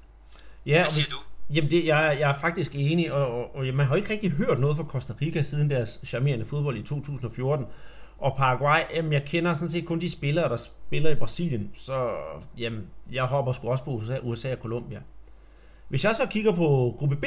Ja, 0.67 0.81
Hvad 0.83 0.91
siger 0.91 1.11
du? 1.17 1.21
Jamen, 1.55 1.71
det, 1.71 1.87
jeg, 1.87 2.17
jeg 2.21 2.31
er 2.31 2.41
faktisk 2.41 2.71
enig, 2.75 3.13
og, 3.13 3.27
og, 3.27 3.55
og 3.55 3.65
man 3.65 3.87
har 3.87 3.95
jo 3.95 4.03
ikke 4.03 4.13
rigtig 4.13 4.31
hørt 4.31 4.61
noget 4.61 4.77
fra 4.77 4.85
Costa 4.85 5.13
Rica 5.21 5.43
siden 5.43 5.71
deres 5.71 6.01
charmerende 6.07 6.47
fodbold 6.47 6.77
i 6.79 6.83
2014. 6.83 7.67
Og 8.21 8.37
Paraguay, 8.37 8.81
jamen, 8.95 9.13
jeg 9.13 9.23
kender 9.25 9.55
sådan 9.55 9.71
set 9.71 9.87
kun 9.87 10.01
de 10.01 10.11
spillere, 10.11 10.49
der 10.49 10.57
spiller 10.57 11.11
i 11.11 11.15
Brasilien, 11.15 11.71
så 11.75 12.11
jamen, 12.59 12.87
jeg 13.13 13.25
hopper 13.25 13.53
sgu 13.53 13.71
også 13.71 13.85
på 13.85 13.91
USA, 13.91 14.19
USA 14.23 14.53
og 14.53 14.59
Colombia. 14.59 15.01
Hvis 15.89 16.05
jeg 16.05 16.17
så 16.17 16.27
kigger 16.27 16.53
på 16.53 16.95
gruppe 16.99 17.17
B, 17.17 17.25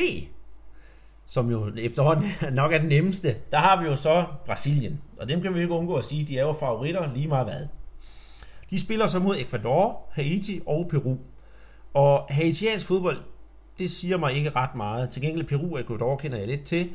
som 1.25 1.51
jo 1.51 1.71
efterhånden 1.77 2.31
nok 2.51 2.73
er 2.73 2.77
den 2.77 2.89
nemmeste, 2.89 3.35
der 3.51 3.57
har 3.57 3.81
vi 3.81 3.87
jo 3.87 3.95
så 3.95 4.25
Brasilien. 4.45 5.01
Og 5.17 5.29
dem 5.29 5.41
kan 5.41 5.53
vi 5.53 5.61
ikke 5.61 5.73
undgå 5.73 5.95
at 5.95 6.05
sige, 6.05 6.25
de 6.25 6.37
er 6.37 6.43
jo 6.43 6.53
favoritter 6.53 7.13
lige 7.13 7.27
meget 7.27 7.45
hvad. 7.45 7.67
De 8.69 8.79
spiller 8.79 9.07
så 9.07 9.19
mod 9.19 9.37
Ecuador, 9.37 10.01
Haiti 10.11 10.61
og 10.65 10.87
Peru. 10.89 11.17
Og 11.93 12.25
haitiansk 12.29 12.87
fodbold, 12.87 13.17
det 13.79 13.91
siger 13.91 14.17
mig 14.17 14.33
ikke 14.33 14.49
ret 14.49 14.75
meget. 14.75 15.09
Til 15.09 15.21
gengæld 15.21 15.45
Peru 15.45 15.73
og 15.73 15.81
Ecuador 15.81 16.17
kender 16.17 16.37
jeg 16.37 16.47
lidt 16.47 16.63
til. 16.63 16.89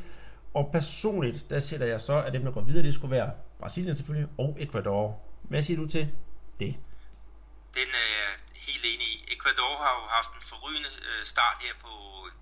Og 0.53 0.69
personligt, 0.71 1.45
der 1.49 1.59
sætter 1.59 1.85
jeg 1.85 2.01
så, 2.01 2.21
at 2.21 2.33
dem, 2.33 2.43
der 2.43 2.51
går 2.51 2.61
videre, 2.61 2.83
det 2.83 2.93
skulle 2.93 3.11
være 3.11 3.29
Brasilien 3.59 3.95
selvfølgelig 3.95 4.29
og 4.37 4.57
Ecuador. 4.59 5.05
Hvad 5.43 5.63
siger 5.63 5.77
du 5.77 5.87
til 5.87 6.05
det? 6.59 6.73
Den 7.73 7.89
er 8.01 8.07
jeg 8.17 8.31
helt 8.53 8.85
enig 8.85 9.07
i. 9.07 9.33
Ecuador 9.35 9.73
har 9.83 9.91
jo 9.99 10.05
haft 10.17 10.31
en 10.37 10.41
forrygende 10.41 10.91
øh, 11.09 11.25
start 11.25 11.57
her 11.63 11.73
på 11.85 11.93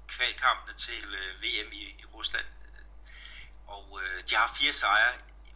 kvalkampene 0.07 0.73
til 0.77 1.03
øh, 1.21 1.41
VM 1.43 1.69
i, 1.71 1.83
i 2.01 2.05
Rusland. 2.13 2.45
Og 3.67 3.99
øh, 4.01 4.23
de 4.29 4.35
har 4.35 4.53
fire 4.59 4.73
sejre 4.73 5.13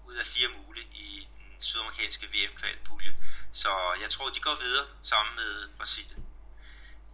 ud 0.08 0.15
af 0.15 0.26
fire 0.26 0.50
mulige 0.58 0.88
i 0.93 1.28
den 1.52 1.62
sydamerikanske 1.62 2.26
VM-kvalpulje. 2.34 3.12
Så 3.52 3.71
jeg 4.02 4.10
tror, 4.10 4.30
de 4.30 4.39
går 4.39 4.58
videre 4.65 4.86
sammen 5.04 5.36
med 5.36 5.69
Brasilien. 5.78 6.26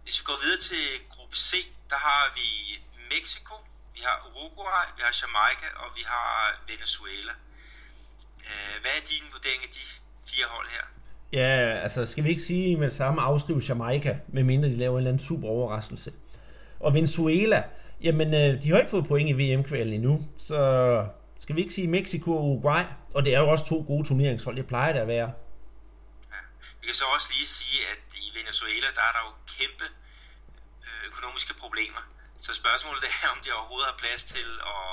Hvis 0.02 0.20
vi 0.20 0.24
går 0.24 0.38
videre 0.42 0.60
til 0.60 0.84
gruppe 1.08 1.36
C, 1.36 1.50
der 1.90 1.96
har 1.96 2.32
vi 2.38 2.48
Mexico, 3.14 3.54
vi 3.94 4.00
har 4.00 4.16
Uruguay, 4.26 4.84
vi 4.96 5.02
har 5.06 5.14
Jamaica 5.22 5.68
og 5.82 5.88
vi 5.96 6.02
har 6.02 6.60
Venezuela. 6.66 7.32
Øh, 8.48 8.74
hvad 8.82 8.90
er 8.98 9.04
din 9.10 9.24
vurdering 9.32 9.62
af 9.66 9.70
de 9.78 9.84
fire 10.30 10.46
hold 10.48 10.68
her? 10.76 10.84
Ja, 11.32 11.80
altså 11.82 12.06
skal 12.06 12.24
vi 12.24 12.28
ikke 12.28 12.42
sige 12.42 12.76
med 12.76 12.86
det 12.86 12.96
samme 12.96 13.22
afskrive 13.22 13.62
Jamaica, 13.68 14.18
medmindre 14.28 14.68
de 14.68 14.76
laver 14.76 14.92
en 14.92 14.98
eller 14.98 15.10
anden 15.10 15.26
super 15.26 15.48
overraskelse. 15.48 16.12
Og 16.80 16.94
Venezuela, 16.94 17.64
jamen 18.00 18.34
øh, 18.34 18.62
de 18.62 18.70
har 18.70 18.78
ikke 18.78 18.90
fået 18.90 19.08
point 19.08 19.28
i 19.28 19.32
VM-kvalen 19.32 19.94
endnu, 19.94 20.28
så 20.38 20.58
skal 21.42 21.56
vi 21.56 21.60
ikke 21.60 21.74
sige 21.74 21.88
Mexico 21.88 22.36
og 22.36 22.44
Uruguay, 22.44 22.84
og 23.14 23.24
det 23.24 23.34
er 23.34 23.38
jo 23.38 23.48
også 23.48 23.64
to 23.66 23.84
gode 23.86 24.08
turneringshold, 24.08 24.56
det 24.56 24.66
plejer 24.66 24.92
det 24.92 25.00
at 25.00 25.08
være. 25.08 25.28
Ja. 26.32 26.40
Vi 26.80 26.84
kan 26.86 26.94
så 26.94 27.04
også 27.14 27.28
lige 27.36 27.48
sige, 27.58 27.78
at 27.92 28.00
i 28.26 28.38
Venezuela, 28.38 28.88
der 28.98 29.04
er 29.08 29.12
der 29.16 29.22
jo 29.28 29.32
kæmpe 29.56 29.86
øh, 30.86 31.00
økonomiske 31.08 31.54
problemer. 31.62 32.02
Så 32.40 32.54
spørgsmålet 32.62 33.02
er, 33.04 33.28
om 33.34 33.38
de 33.44 33.48
overhovedet 33.58 33.88
har 33.90 33.96
plads 34.02 34.24
til 34.24 34.48
og 34.74 34.88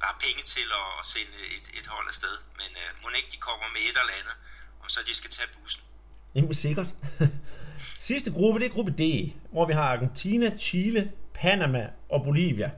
der 0.00 0.06
har 0.10 0.18
penge 0.26 0.42
til 0.54 0.66
at 0.80 1.06
sende 1.12 1.38
et, 1.56 1.66
et 1.78 1.86
hold 1.94 2.06
afsted. 2.12 2.34
Men 2.60 2.70
øh, 2.82 2.88
må 3.02 3.06
ikke 3.16 3.32
de 3.32 3.40
kommer 3.48 3.66
med 3.74 3.82
et 3.88 3.96
eller 4.02 4.16
andet, 4.20 4.36
om 4.82 4.88
så 4.94 5.00
de 5.08 5.14
skal 5.20 5.30
tage 5.30 5.48
bussen. 5.56 5.82
Jamen 6.34 6.54
sikkert. 6.54 6.86
Sidste 8.08 8.32
gruppe, 8.32 8.60
det 8.60 8.66
er 8.66 8.74
gruppe 8.76 8.92
D, 8.92 9.32
hvor 9.52 9.66
vi 9.66 9.72
har 9.72 9.82
Argentina, 9.96 10.56
Chile, 10.58 11.12
Panama 11.34 11.88
og 12.08 12.24
Bolivia. 12.24 12.70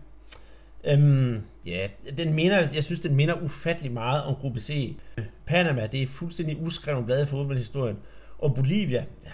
Øhm, 0.85 1.42
ja, 1.66 1.88
den 2.16 2.33
minder, 2.35 2.68
jeg 2.72 2.85
synes, 2.85 3.00
den 3.00 3.14
minder 3.14 3.35
ufattelig 3.35 3.92
meget 3.92 4.24
om 4.24 4.35
gruppe 4.35 4.61
C. 4.61 4.96
Panama, 5.46 5.87
det 5.87 6.02
er 6.02 6.06
fuldstændig 6.06 6.56
uskrevet 6.61 7.06
blad 7.06 7.26
i 7.26 7.26
fodboldhistorien. 7.26 7.98
Og 8.38 8.54
Bolivia, 8.54 9.04
ja, 9.24 9.30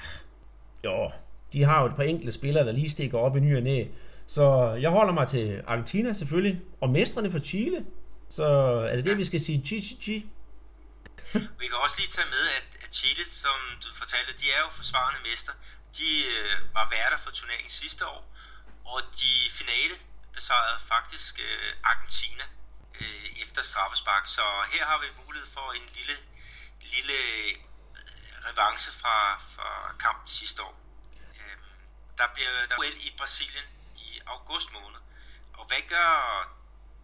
jo, 0.85 1.11
de 1.53 1.65
har 1.65 1.81
jo 1.81 1.87
et 1.87 1.97
par 1.97 2.03
enkelte 2.03 2.33
spillere, 2.33 2.67
der 2.67 2.73
lige 2.73 2.91
stikker 2.91 3.19
op 3.19 3.37
i 3.37 3.41
ny 3.41 3.57
og 3.57 3.63
næ. 3.63 3.85
Så 4.29 4.77
jeg 4.81 4.91
holder 4.91 5.13
mig 5.13 5.29
til 5.29 5.63
Argentina 5.67 6.13
selvfølgelig, 6.13 6.61
og 6.81 6.89
mestrene 6.91 7.31
for 7.31 7.39
Chile. 7.39 7.87
Så 8.31 8.45
er 8.91 8.97
det 8.97 9.05
det, 9.05 9.19
vi 9.19 9.25
skal 9.25 9.41
sige? 9.41 9.63
Chi, 9.67 9.81
chi, 9.87 9.99
chi. 10.03 10.17
Vi 11.61 11.67
kan 11.71 11.79
også 11.85 11.97
lige 11.99 12.11
tage 12.17 12.31
med, 12.37 12.45
at, 12.59 12.67
at 12.85 12.95
Chile, 12.95 13.25
som 13.43 13.59
du 13.83 13.89
fortalte, 13.95 14.33
de 14.43 14.47
er 14.57 14.61
jo 14.65 14.71
forsvarende 14.71 15.21
mester. 15.31 15.53
De 15.99 16.09
øh, 16.35 16.75
var 16.75 16.89
værter 16.91 17.17
for 17.25 17.31
turneringen 17.31 17.71
sidste 17.71 18.07
år, 18.07 18.23
og 18.85 18.99
de 19.21 19.33
finale 19.59 19.95
besejrede 20.33 20.81
faktisk 20.95 21.41
øh, 21.49 21.73
Argentina 21.93 22.45
øh, 23.01 23.27
efter 23.43 23.63
straffespark. 23.63 24.27
Så 24.27 24.45
her 24.73 24.85
har 24.91 24.99
vi 25.03 25.07
mulighed 25.25 25.49
for 25.57 25.73
en 25.73 25.87
lille, 25.97 26.17
lille 26.95 27.17
øh, 27.33 27.53
revanche 28.49 28.93
fra, 29.01 29.17
fra 29.55 29.69
kampen 30.05 30.29
sidste 30.29 30.63
år. 30.63 30.75
Øh, 31.39 31.57
der 32.19 32.27
bliver 32.35 32.51
der 32.69 32.75
er 32.75 32.97
i 33.09 33.11
Brasilien 33.19 33.67
august 34.35 34.69
måned. 34.77 35.01
Og 35.59 35.65
hvad 35.69 35.83
gør 35.95 36.13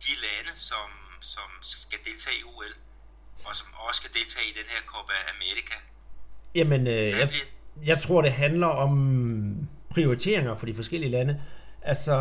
de 0.04 0.12
lande, 0.24 0.52
som, 0.68 0.88
som 1.20 1.48
skal 1.60 1.98
deltage 2.04 2.36
i 2.40 2.44
OL, 2.52 2.74
og 3.46 3.56
som 3.56 3.68
også 3.86 3.98
skal 4.02 4.12
deltage 4.18 4.46
i 4.50 4.54
den 4.58 4.66
her 4.72 4.80
Copa 4.92 5.16
America? 5.34 5.76
Jamen, 6.54 6.86
øh, 6.86 7.08
jeg, 7.20 7.30
jeg 7.84 8.02
tror, 8.02 8.22
det 8.22 8.32
handler 8.32 8.66
om 8.66 9.68
prioriteringer 9.90 10.54
for 10.56 10.66
de 10.66 10.74
forskellige 10.74 11.10
lande. 11.10 11.42
Altså, 11.82 12.16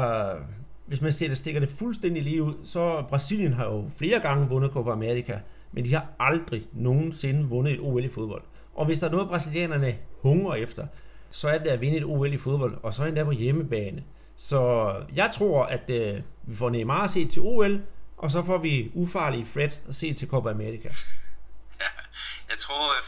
hvis 0.86 1.02
man 1.02 1.12
ser 1.12 1.28
det, 1.28 1.38
stikker 1.38 1.60
det 1.60 1.70
fuldstændig 1.70 2.24
lige 2.24 2.44
ud, 2.44 2.54
så 2.66 3.06
Brasilien 3.10 3.54
har 3.54 3.66
jo 3.66 3.90
flere 3.98 4.20
gange 4.20 4.48
vundet 4.48 4.72
Copa 4.72 4.92
America, 4.92 5.40
men 5.72 5.86
de 5.86 5.94
har 5.94 6.08
aldrig 6.20 6.68
nogensinde 6.74 7.44
vundet 7.50 7.74
et 7.74 7.80
OL 7.80 8.06
i 8.06 8.10
fodbold. 8.10 8.44
Og 8.76 8.86
hvis 8.86 9.00
der 9.00 9.08
er 9.08 9.12
noget, 9.12 9.28
brasilianerne 9.28 9.98
hungrer 10.22 10.56
efter, 10.56 10.88
så 11.32 11.50
er 11.50 11.58
det 11.58 11.70
at 11.70 11.82
vinde 11.82 11.98
et 11.98 12.04
OL 12.04 12.34
i 12.34 12.38
fodbold, 12.38 12.78
og 12.84 12.94
så 12.94 13.06
endda 13.06 13.24
på 13.24 13.32
hjemmebane. 13.32 14.04
Så 14.50 14.62
jeg 15.14 15.34
tror, 15.38 15.66
at 15.66 15.90
øh, 15.90 16.24
vi 16.44 16.56
får 16.58 16.70
Neymar 16.70 17.08
set 17.08 17.32
til 17.32 17.42
OL, 17.42 17.82
og 18.18 18.32
så 18.32 18.44
får 18.44 18.58
vi 18.58 18.92
ufarlige 18.94 19.46
Fred 19.54 19.72
at 19.90 19.96
se 19.96 20.14
til 20.14 20.28
Copa 20.28 20.50
America. 20.50 20.90
Ja, 21.80 21.90
jeg 22.52 22.58
tror, 22.58 22.94
øh, 22.94 23.04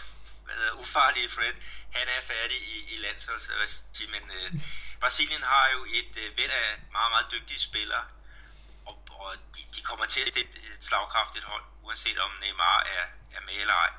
at 0.65 0.79
ufarlige 0.81 1.29
Fred, 1.29 1.55
han 1.97 2.07
er 2.17 2.21
færdig 2.21 2.59
i, 2.73 2.75
i 2.93 2.95
landsholdsregi, 3.05 4.05
men 4.15 4.23
øh, 4.37 4.61
Brasilien 5.01 5.43
har 5.43 5.65
jo 5.75 5.79
et 5.99 6.13
øh, 6.23 6.37
væld 6.37 6.53
af 6.63 6.69
meget, 6.91 7.11
meget 7.13 7.27
dygtige 7.35 7.59
spillere, 7.59 8.05
og, 8.85 8.95
og 9.09 9.29
de, 9.55 9.61
de 9.75 9.81
kommer 9.89 10.05
til 10.05 10.21
at 10.21 10.27
stille 10.27 10.49
et 10.49 10.83
slagkraftigt 10.87 11.45
hold, 11.45 11.63
uanset 11.83 12.19
om 12.19 12.31
Neymar 12.41 12.79
er, 12.97 13.05
er 13.35 13.41
med 13.47 13.55
eller 13.61 13.73
ej. 13.73 13.91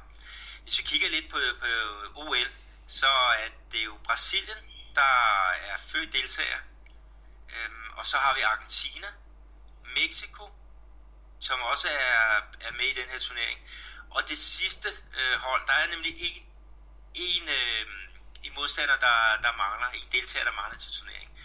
Hvis 0.62 0.78
vi 0.78 0.82
kigger 0.90 1.08
lidt 1.16 1.28
på, 1.30 1.38
på 1.60 1.66
OL, 2.20 2.48
så 2.86 3.12
er 3.44 3.48
det 3.72 3.84
jo 3.84 3.94
Brasilien, 4.04 4.62
der 4.94 5.14
er 5.70 5.76
født 5.90 6.12
deltager, 6.12 6.60
øhm, 7.54 7.90
og 7.96 8.06
så 8.06 8.16
har 8.16 8.34
vi 8.34 8.40
Argentina, 8.40 9.08
Mexico, 9.94 10.50
som 11.40 11.60
også 11.60 11.88
er, 11.88 12.42
er 12.60 12.72
med 12.72 12.84
i 12.84 12.94
den 13.00 13.08
her 13.08 13.18
turnering. 13.18 13.58
Og 14.10 14.28
det 14.28 14.38
sidste 14.38 14.88
øh, 14.88 15.38
hold, 15.38 15.66
der 15.66 15.72
er 15.72 15.86
nemlig 15.86 16.14
en, 16.18 16.42
en, 17.14 17.48
øh, 17.48 17.86
en 18.42 18.52
modstander, 18.54 18.96
der, 18.96 19.40
der 19.42 19.56
mangler, 19.56 19.88
en 19.88 20.08
deltager, 20.12 20.44
der 20.44 20.52
mangler 20.52 20.78
til 20.78 20.92
turneringen. 20.92 21.38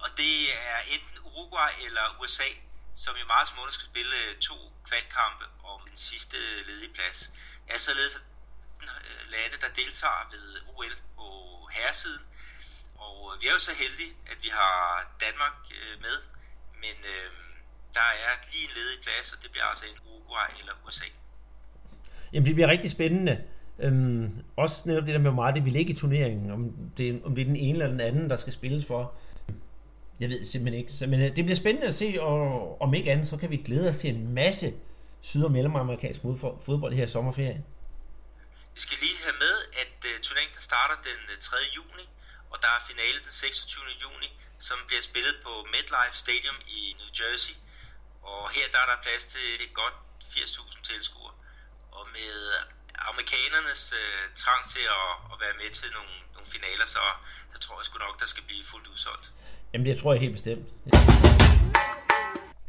Og 0.00 0.08
det 0.16 0.56
er 0.68 0.78
enten 0.78 1.18
Uruguay 1.18 1.72
eller 1.86 2.20
USA, 2.20 2.48
som 2.96 3.16
i 3.16 3.24
marts 3.28 3.56
måned 3.56 3.72
skal 3.72 3.86
spille 3.86 4.16
øh, 4.16 4.38
to 4.38 4.72
kvalkampe 4.88 5.44
om 5.64 5.80
den 5.88 5.96
sidste 5.96 6.36
øh, 6.36 6.66
ledige 6.66 6.94
plads. 6.94 7.30
Er 7.68 7.78
således 7.78 8.16
øh, 8.82 9.30
lande, 9.30 9.56
der 9.60 9.68
deltager 9.68 10.28
ved 10.30 10.60
OL 10.66 10.96
på 11.16 11.68
herresiden. 11.72 12.26
Og 13.06 13.18
øh, 13.28 13.34
vi 13.40 13.44
er 13.48 13.54
jo 13.58 13.62
så 13.70 13.74
heldige, 13.82 14.12
at 14.32 14.38
vi 14.44 14.50
har 14.60 14.76
Danmark 15.24 15.58
øh, 15.78 15.94
med, 16.06 16.16
men 16.82 16.96
øh, 17.14 17.30
der 17.96 18.08
er 18.26 18.32
lige 18.52 18.64
en 18.68 18.72
ledig 18.78 18.98
plads, 19.06 19.26
og 19.32 19.38
det 19.42 19.50
bliver 19.50 19.66
altså 19.72 19.84
en 19.92 19.98
Uruguay 20.08 20.50
eller 20.60 20.72
USA. 20.86 21.08
Jamen 22.32 22.46
det 22.46 22.54
bliver 22.54 22.68
rigtig 22.68 22.90
spændende. 22.90 23.34
Øhm, 23.78 24.44
også 24.56 24.76
netop 24.84 25.06
det 25.06 25.14
der 25.14 25.18
med, 25.18 25.30
hvor 25.30 25.42
meget 25.42 25.54
det 25.54 25.64
vil 25.64 25.72
ligge 25.72 25.92
i 25.92 25.96
turneringen. 25.96 26.50
Om 26.50 26.60
det, 26.96 27.22
om 27.24 27.34
det 27.34 27.42
er 27.42 27.46
den 27.46 27.56
ene 27.56 27.72
eller 27.72 27.86
den 27.86 28.00
anden, 28.00 28.30
der 28.30 28.36
skal 28.36 28.52
spilles 28.52 28.86
for. 28.86 29.14
Jeg 30.20 30.28
ved 30.30 30.46
simpelthen 30.46 30.80
ikke. 30.80 31.06
Men 31.06 31.20
øh, 31.20 31.36
det 31.36 31.44
bliver 31.44 31.56
spændende 31.56 31.88
at 31.88 31.94
se, 31.94 32.16
og 32.20 32.82
om 32.82 32.94
ikke 32.94 33.12
andet, 33.12 33.28
så 33.28 33.36
kan 33.36 33.50
vi 33.50 33.56
glæde 33.56 33.88
os 33.88 33.96
til 33.96 34.10
en 34.10 34.34
masse 34.34 34.74
syd- 35.20 35.44
og 35.44 35.52
mellemamerikansk 35.52 36.20
fodbold 36.66 36.94
her 36.94 37.04
i 37.04 37.08
sommerferien? 37.08 37.64
Vi 38.74 38.80
skal 38.80 38.96
lige 39.00 39.18
have 39.24 39.36
med, 39.44 39.54
at 39.82 39.96
uh, 40.08 40.20
turneringen 40.22 40.60
starter 40.60 40.96
den 41.08 41.18
3. 41.40 41.56
juni, 41.76 42.04
og 42.56 42.62
der 42.66 42.72
er 42.78 42.82
finale 42.90 43.18
den 43.26 43.32
26. 43.32 44.04
juni, 44.04 44.28
som 44.68 44.78
bliver 44.88 45.04
spillet 45.10 45.36
på 45.46 45.52
MetLife 45.72 46.16
Stadium 46.24 46.58
i 46.78 46.80
New 46.98 47.10
Jersey. 47.18 47.54
Og 48.30 48.40
her 48.56 48.66
der 48.72 48.80
er 48.84 48.88
der 48.92 48.98
plads 49.06 49.24
til 49.34 49.46
et 49.64 49.72
godt 49.80 49.96
80.000 50.32 50.90
tilskuere. 50.90 51.34
Og 51.96 52.04
med 52.16 52.32
amerikanernes 53.10 53.82
uh, 54.00 54.22
trang 54.42 54.62
til 54.74 54.84
at, 54.98 55.08
at 55.32 55.36
være 55.44 55.56
med 55.62 55.70
til 55.78 55.88
nogle, 55.96 56.14
nogle 56.34 56.48
finaler, 56.54 56.86
så, 56.94 57.02
så 57.52 57.58
tror 57.64 57.74
jeg 57.80 57.84
sgu 57.88 57.96
nok, 58.06 58.14
der 58.22 58.28
skal 58.32 58.44
blive 58.48 58.64
fuldt 58.70 58.86
udsolgt. 58.92 59.26
Jamen 59.72 59.86
det 59.88 59.94
tror 60.00 60.10
jeg 60.12 60.20
helt 60.24 60.36
bestemt. 60.38 60.66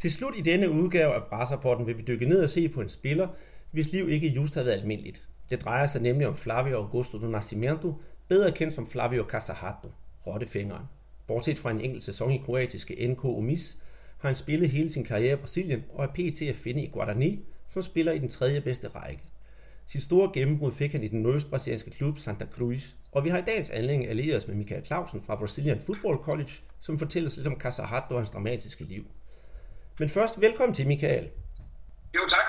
Til 0.02 0.10
slut 0.17 0.36
i 0.41 0.43
denne 0.52 0.67
udgave 0.80 1.12
af 1.19 1.23
Brasserporten 1.32 1.84
vil 1.88 1.97
vi 2.00 2.04
dykke 2.12 2.26
ned 2.32 2.39
og 2.47 2.50
se 2.58 2.62
på 2.76 2.80
en 2.86 2.91
spiller, 3.00 3.28
hvis 3.76 3.88
liv 3.95 4.06
ikke 4.15 4.28
just 4.39 4.54
har 4.56 4.63
været 4.63 4.80
almindeligt. 4.82 5.19
Det 5.50 5.58
drejer 5.65 5.86
sig 5.86 6.02
nemlig 6.02 6.28
om 6.28 6.38
Flavio 6.38 6.76
Augusto 6.78 7.15
do 7.21 7.28
Nascimento, 7.28 7.89
bedre 8.28 8.52
kendt 8.52 8.74
som 8.74 8.90
Flavio 8.90 9.26
Casahato, 9.30 9.92
rottefingeren. 10.28 10.86
Bortset 11.28 11.60
fra 11.60 11.72
en 11.72 11.82
enkelt 11.82 12.04
sæson 12.04 12.32
i 12.32 12.38
kroatiske 12.38 13.08
NK 13.08 13.26
Omis, 13.26 13.78
har 14.18 14.30
han 14.30 14.36
spillet 14.36 14.70
hele 14.70 14.92
sin 14.92 15.04
karriere 15.04 15.34
i 15.34 15.42
Brasilien 15.42 15.86
og 15.94 16.04
er 16.04 16.08
pt. 16.08 16.42
at 16.42 16.56
finde 16.56 16.84
i 16.84 16.88
Guarani, 16.88 17.46
som 17.70 17.82
spiller 17.82 18.12
i 18.12 18.20
den 18.20 18.30
tredje 18.30 18.62
bedste 18.62 18.88
række. 18.88 19.24
Sit 19.86 20.04
store 20.04 20.32
gennembrud 20.34 20.72
fik 20.72 20.92
han 20.92 21.04
i 21.04 21.08
den 21.08 21.22
nordøstbrasilianske 21.22 21.92
klub 21.92 22.18
Santa 22.18 22.46
Cruz, 22.46 22.96
og 23.12 23.24
vi 23.24 23.30
har 23.30 23.38
i 23.38 23.42
dagens 23.42 23.70
anledning 23.70 24.10
allieret 24.10 24.38
os 24.38 24.48
med 24.48 24.56
Michael 24.56 24.86
Clausen 24.86 25.22
fra 25.22 25.36
Brazilian 25.36 25.82
Football 25.82 26.18
College, 26.18 26.52
som 26.80 27.00
fortæller 27.00 27.30
os 27.30 27.38
lidt 27.38 27.48
om 27.48 27.60
Casahato 27.60 28.13
og 28.13 28.20
hans 28.20 28.32
dramatiske 28.32 28.84
liv. 28.84 29.06
Men 30.00 30.10
først, 30.10 30.42
velkommen 30.42 30.74
til 30.74 30.88
Michael. 30.88 31.30
Jo, 32.16 32.22
tak. 32.30 32.48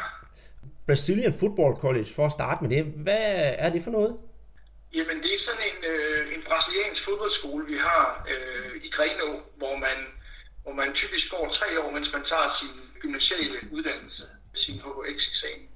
Brazilian 0.87 1.33
Football 1.33 1.75
College, 1.75 2.07
for 2.17 2.27
at 2.27 2.33
starte 2.33 2.65
med 2.65 2.77
det. 2.77 2.85
Hvad 2.85 3.55
er 3.59 3.71
det 3.73 3.83
for 3.83 3.91
noget? 3.91 4.17
Jamen, 4.95 5.17
det 5.23 5.35
er 5.35 5.39
sådan 5.47 5.68
øh, 5.89 6.23
en 6.35 6.43
brasiliansk 6.49 7.01
fodboldskole, 7.05 7.65
vi 7.73 7.79
har 7.89 8.05
øh, 8.33 8.75
i 8.87 8.89
Greno, 8.97 9.29
hvor 9.61 9.77
man, 9.87 9.99
hvor 10.63 10.75
man 10.81 10.95
typisk 10.95 11.27
går 11.35 11.45
tre 11.59 11.69
år, 11.83 11.91
mens 11.97 12.09
man 12.17 12.25
tager 12.31 12.49
sin 12.61 12.75
gymnasiale 13.03 13.59
uddannelse, 13.77 14.25
sin 14.65 14.77
HHX-eksamen. 14.85 15.69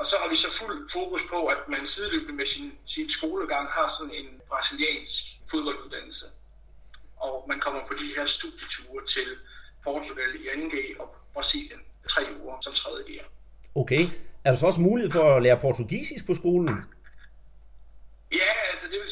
Og 0.00 0.06
så 0.10 0.14
har 0.20 0.28
vi 0.32 0.36
så 0.36 0.50
fuld 0.60 0.90
fokus 0.92 1.22
på, 1.32 1.38
at 1.54 1.60
man 1.68 1.82
sideløbende 1.94 2.36
med 2.40 2.46
sin, 2.54 2.68
sin 2.86 3.08
skolegang 3.16 3.66
har 3.76 3.88
sådan 3.98 4.14
en 4.20 4.28
brasiliansk 4.48 5.22
fodbolduddannelse. 5.50 6.26
Og 7.26 7.44
man 7.48 7.60
kommer 7.60 7.82
på 7.88 7.94
de 8.00 8.06
her 8.16 8.26
studieture 8.36 9.02
til 9.14 9.28
Portugal 9.84 10.30
i 10.40 10.42
2G 10.48 11.00
og 11.00 11.16
Brasilien 11.34 11.80
tre 12.08 12.22
uger 12.40 12.56
som 12.60 12.72
3. 12.74 12.90
gear. 13.08 13.26
Okay. 13.74 14.04
Er 14.44 14.50
der 14.50 14.58
så 14.58 14.66
også 14.66 14.80
mulighed 14.80 15.10
for 15.10 15.36
at 15.36 15.42
lære 15.42 15.60
portugisisk 15.60 16.26
på 16.26 16.34
skolen? 16.34 16.68
Ja, 18.40 18.52
altså 18.70 18.86
det 18.92 18.98
vil 19.04 19.11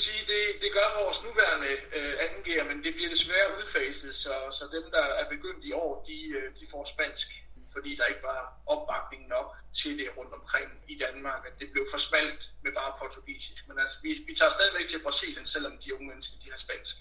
det, 0.70 0.78
gør 0.78 1.00
vores 1.02 1.18
nuværende 1.26 1.70
øh, 1.96 2.12
2G'er, 2.34 2.64
men 2.70 2.78
det 2.84 2.92
bliver 2.96 3.10
desværre 3.16 3.48
udfaset, 3.58 4.10
så, 4.24 4.32
så 4.58 4.64
dem, 4.76 4.84
der 4.96 5.04
er 5.20 5.26
begyndt 5.34 5.62
i 5.70 5.72
år, 5.84 5.92
de, 6.08 6.18
øh, 6.38 6.46
de 6.58 6.64
får 6.72 6.82
spansk, 6.94 7.28
fordi 7.74 7.90
der 7.98 8.06
ikke 8.12 8.24
var 8.32 8.42
opbakning 8.72 9.22
nok 9.36 9.48
til 9.80 9.92
det 10.00 10.08
rundt 10.18 10.32
omkring 10.40 10.68
i 10.92 10.94
Danmark, 11.04 11.42
at 11.48 11.54
det 11.60 11.68
blev 11.72 11.84
for 11.92 12.00
smalt 12.08 12.42
med 12.64 12.72
bare 12.78 12.92
portugisisk. 13.00 13.62
Men 13.68 13.76
altså, 13.82 13.96
vi, 14.04 14.10
vi 14.28 14.34
tager 14.38 14.52
stadigvæk 14.58 14.86
til 14.90 15.00
Brasilien, 15.06 15.46
selvom 15.54 15.74
de 15.82 15.94
unge 15.94 16.08
mennesker, 16.10 16.36
de 16.44 16.48
har 16.54 16.60
spansk. 16.66 16.94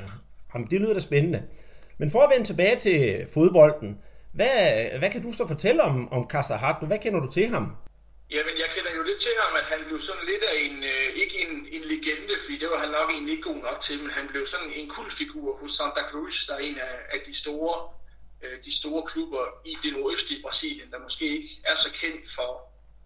Ja. 0.00 0.08
Jamen, 0.50 0.68
det 0.70 0.80
lyder 0.80 0.96
da 0.98 1.02
spændende. 1.10 1.40
Men 2.00 2.08
for 2.14 2.20
at 2.22 2.30
vende 2.32 2.46
tilbage 2.46 2.76
til 2.86 2.98
fodbolden, 3.34 3.90
hvad, 4.38 4.58
hvad 5.00 5.10
kan 5.10 5.22
du 5.22 5.30
så 5.32 5.44
fortælle 5.52 5.80
om, 5.88 6.12
om 6.16 6.22
Casahato? 6.32 6.86
Hvad 6.86 6.98
kender 7.04 7.20
du 7.20 7.30
til 7.36 7.46
ham? 7.54 7.64
Jamen, 8.36 8.54
jeg 8.62 8.68
kender 8.74 8.92
jo 8.98 9.02
lidt 9.02 9.20
til 9.26 9.34
ham, 9.42 9.52
at 9.60 9.66
han 9.72 9.80
blev 9.88 10.00
sådan 10.08 10.26
lidt 10.30 10.44
af 10.50 10.56
en, 10.66 10.76
øh, 10.92 11.08
ikke 11.22 11.36
en, 11.44 11.52
fordi 12.48 12.64
det 12.64 12.70
var 12.74 12.80
han 12.84 12.96
nok 12.98 13.10
egentlig 13.10 13.32
ikke 13.34 13.50
god 13.50 13.60
nok 13.68 13.78
til, 13.86 13.96
men 14.02 14.10
han 14.18 14.26
blev 14.32 14.44
sådan 14.54 14.72
en 14.78 14.88
kultfigur 14.96 15.48
hos 15.60 15.72
Santa 15.78 16.02
Cruz, 16.10 16.36
der 16.46 16.54
er 16.54 16.64
en 16.68 16.78
af, 16.88 16.96
af 17.14 17.20
de 17.26 17.34
store 17.42 17.76
øh, 18.42 18.56
de 18.66 18.72
store 18.80 19.02
klubber 19.10 19.44
i 19.70 19.72
det 19.82 19.92
nordøstlige 19.92 20.42
Brasilien, 20.46 20.90
der 20.92 20.98
måske 21.06 21.24
ikke 21.36 21.50
er 21.70 21.76
så 21.84 21.90
kendt 22.00 22.24
for 22.36 22.50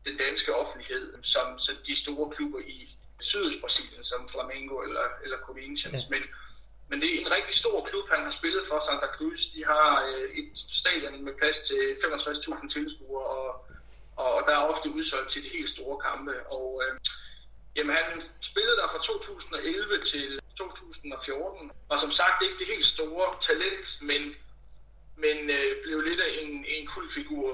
den 0.06 0.16
danske 0.24 0.50
offentlighed, 0.62 1.04
som, 1.22 1.46
som 1.64 1.74
de 1.86 1.94
store 2.02 2.26
klubber 2.36 2.60
i 2.76 2.76
sydøst 3.20 3.60
Brasilien, 3.60 4.04
som 4.04 4.28
Flamengo 4.32 4.74
eller, 4.86 5.06
eller 5.24 5.38
Corinthians. 5.46 6.04
Ja. 6.04 6.10
Men, 6.12 6.22
men 6.88 6.96
det 7.00 7.08
er 7.08 7.20
en 7.20 7.34
rigtig 7.36 7.56
stor 7.62 7.76
klub, 7.88 8.06
han 8.14 8.24
har 8.26 8.34
spillet 8.38 8.62
for 8.68 8.78
Santa 8.86 9.08
Cruz. 9.16 9.40
De 9.54 9.62
har 9.72 9.88
øh, 10.08 10.26
et 10.40 10.50
stadion 10.80 11.24
med 11.24 11.34
plads 11.40 11.58
til 11.68 11.82
65.000 12.02 12.72
tilskuere, 12.74 13.26
og, 13.38 13.50
og, 14.22 14.28
og 14.36 14.42
der 14.46 14.54
er 14.56 14.68
ofte 14.72 14.88
udsolgt 14.96 15.32
til 15.32 15.44
de 15.44 15.56
helt 15.56 15.70
store 15.76 15.98
kampe. 16.08 16.34
Og 16.56 16.82
øh, 16.84 16.94
jamen, 17.76 17.92
han 18.00 18.08
spillede 18.50 18.76
der 18.80 18.86
fra 18.92 19.00
2011 19.02 19.98
til 20.12 20.26
2014, 20.58 21.70
og 21.90 21.96
som 22.02 22.12
sagt 22.20 22.36
ikke 22.44 22.58
det 22.60 22.72
helt 22.72 22.88
store 22.96 23.26
talent, 23.48 23.86
men, 24.08 24.22
men 25.24 25.36
øh, 25.56 25.68
blev 25.84 25.98
lidt 26.08 26.20
af 26.26 26.30
en, 26.42 26.52
en 26.74 26.84
kultfigur 26.94 27.46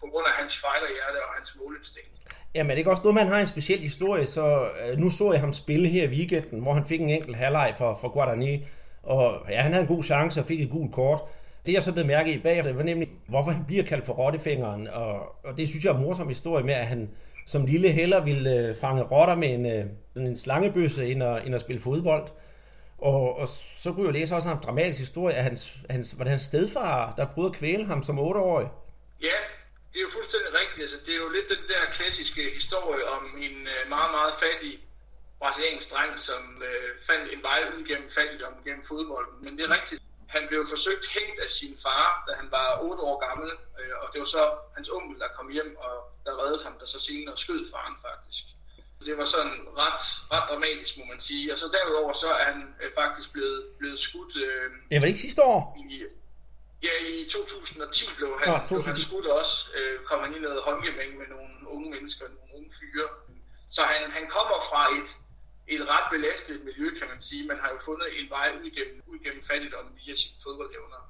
på 0.00 0.06
grund 0.10 0.26
af 0.30 0.34
hans 0.40 0.54
fejlerhjerte 0.64 1.18
og 1.26 1.30
hans 1.38 1.50
målinstinkt. 1.60 2.16
Jamen, 2.54 2.76
det 2.76 2.86
er 2.86 2.90
også 2.90 3.02
noget, 3.02 3.20
man 3.22 3.32
har 3.32 3.40
en 3.40 3.54
speciel 3.54 3.78
historie, 3.90 4.26
så 4.26 4.70
øh, 4.80 4.98
nu 4.98 5.10
så 5.10 5.32
jeg 5.32 5.40
ham 5.40 5.52
spille 5.52 5.88
her 5.88 6.04
i 6.04 6.12
weekenden, 6.16 6.60
hvor 6.62 6.72
han 6.74 6.86
fik 6.86 7.00
en 7.00 7.10
enkelt 7.10 7.36
halvleg 7.36 7.74
for, 7.78 7.98
for 8.00 8.08
Guadagni, 8.08 8.54
og 9.02 9.46
ja, 9.48 9.60
han 9.60 9.72
havde 9.72 9.82
en 9.82 9.94
god 9.94 10.02
chance 10.02 10.40
og 10.40 10.46
fik 10.46 10.60
et 10.60 10.70
gult 10.70 10.94
kort. 10.94 11.20
Det 11.66 11.72
jeg 11.72 11.82
så 11.82 11.92
blev 11.92 12.06
mærke 12.06 12.32
i 12.32 12.38
bagefter, 12.38 12.72
var 12.72 12.82
nemlig, 12.82 13.08
hvorfor 13.28 13.50
han 13.50 13.64
bliver 13.66 13.84
kaldt 13.84 14.06
for 14.06 14.12
rottefingeren, 14.12 14.88
og, 14.88 15.44
og 15.44 15.56
det 15.56 15.68
synes 15.68 15.84
jeg 15.84 15.90
er 15.90 15.94
en 15.94 16.02
morsom 16.02 16.28
historie 16.28 16.64
med, 16.64 16.74
at 16.74 16.86
han 16.86 17.10
som 17.46 17.66
lille 17.66 17.88
heller 17.88 18.20
ville 18.24 18.50
øh, 18.56 18.76
fange 18.76 19.02
rotter 19.02 19.34
med 19.34 19.50
en, 19.58 19.66
øh, 19.66 19.84
en 20.16 20.36
slangebøsse, 20.36 21.06
end 21.10 21.22
at, 21.22 21.46
end 21.46 21.54
at 21.54 21.60
spille 21.60 21.82
fodbold. 21.82 22.26
Og, 22.98 23.36
og 23.40 23.48
så 23.82 23.92
kunne 23.92 24.06
jeg 24.06 24.14
læse 24.18 24.34
også 24.34 24.50
en 24.50 24.64
dramatisk 24.66 25.00
historie 25.06 25.34
af 25.34 25.42
hans, 25.48 25.62
hans, 25.90 26.18
var 26.18 26.24
det 26.24 26.30
hans 26.30 26.48
stedfar, 26.50 27.14
der 27.16 27.32
prøvede 27.34 27.52
at 27.52 27.58
kvæle 27.60 27.84
ham 27.84 28.02
som 28.02 28.18
otteårig. 28.18 28.68
Ja, 29.28 29.38
det 29.90 29.98
er 30.00 30.06
jo 30.08 30.12
fuldstændig 30.18 30.50
rigtigt. 30.60 30.82
Altså, 30.86 30.98
det 31.06 31.12
er 31.16 31.20
jo 31.24 31.30
lidt 31.36 31.48
den 31.54 31.64
der 31.72 31.82
klassiske 31.96 32.42
historie 32.58 33.04
om 33.16 33.24
en 33.46 33.56
øh, 33.74 33.80
meget, 33.94 34.10
meget 34.16 34.34
fattig 34.44 34.72
brasiliansk 35.40 35.86
dreng, 35.92 36.12
som 36.28 36.42
øh, 36.68 36.88
fandt 37.08 37.24
en 37.34 37.42
vej 37.48 37.60
ud 37.72 37.80
gennem 37.90 38.08
fattigdom 38.18 38.54
gennem 38.66 38.84
fodbolden. 38.90 39.36
Men 39.44 39.52
det 39.56 39.62
er 39.66 39.72
rigtigt. 39.78 40.05
Han 40.34 40.42
blev 40.48 40.60
forsøgt 40.74 41.06
hængt 41.16 41.38
af 41.46 41.50
sin 41.58 41.74
far, 41.84 42.24
da 42.26 42.32
han 42.40 42.48
var 42.56 42.68
8 42.90 43.02
år 43.10 43.18
gammel, 43.26 43.50
øh, 43.80 43.94
og 44.02 44.06
det 44.12 44.18
var 44.22 44.30
så 44.36 44.42
hans 44.76 44.88
onkel, 44.96 45.16
der 45.22 45.28
kom 45.36 45.48
hjem, 45.56 45.70
og 45.86 45.92
der 46.24 46.32
reddede 46.40 46.64
ham, 46.66 46.74
der 46.80 46.86
så 46.94 46.98
senere 47.08 47.36
skød 47.44 47.62
faren 47.72 47.96
faktisk. 48.08 48.42
Det 49.08 49.18
var 49.18 49.28
sådan 49.36 49.56
ret, 49.82 50.04
ret 50.34 50.46
dramatisk, 50.50 50.92
må 50.98 51.04
man 51.12 51.20
sige. 51.28 51.52
Og 51.52 51.58
så 51.58 51.66
derudover 51.76 52.12
så 52.24 52.28
er 52.40 52.44
han 52.52 52.60
øh, 52.82 52.90
faktisk 53.00 53.28
blevet, 53.32 53.60
blevet 53.78 54.00
skudt... 54.06 54.34
Øh, 54.46 54.66
ja, 54.90 54.96
var 54.96 55.04
det 55.06 55.12
ikke 55.14 55.26
sidste 55.26 55.42
år? 55.42 55.60
I, 55.90 56.02
Ja, 56.82 56.94
i 57.06 57.28
2010 57.30 58.04
blev 58.18 58.30
han, 58.40 58.46
ja, 58.48 58.58
2010. 58.58 58.74
blev 58.74 58.82
han 58.86 58.96
skudt 59.08 59.26
også. 59.40 59.54
Øh, 59.76 59.96
kom 60.08 60.18
han 60.24 60.32
i 60.36 60.40
noget 60.46 60.60
håndgemæng 60.68 61.10
med 61.20 61.28
nogle 61.34 61.52
unge 61.74 61.88
mennesker, 61.94 62.24
nogle 62.28 62.52
unge 62.56 62.70
fyre. 62.78 63.08
Så 63.76 63.82
han, 63.92 64.02
han 64.16 64.24
kommer 64.36 64.58
fra 64.70 64.82
et, 64.98 65.08
et 65.68 65.82
ret 65.92 66.06
belastet 66.14 66.56
miljø, 66.68 66.86
kan 66.98 67.08
man 67.12 67.20
sige. 67.28 67.42
Man 67.46 67.58
har 67.62 67.68
jo 67.74 67.78
fundet 67.84 68.08
en 68.20 68.30
vej 68.36 68.48
ud 68.58 68.70
gennem, 68.76 69.02
ud 69.06 69.18
gennem 69.24 69.42
fattigdommen 69.50 69.92
via 70.00 70.16
sine 70.16 70.36
fodboldevner. 70.44 71.00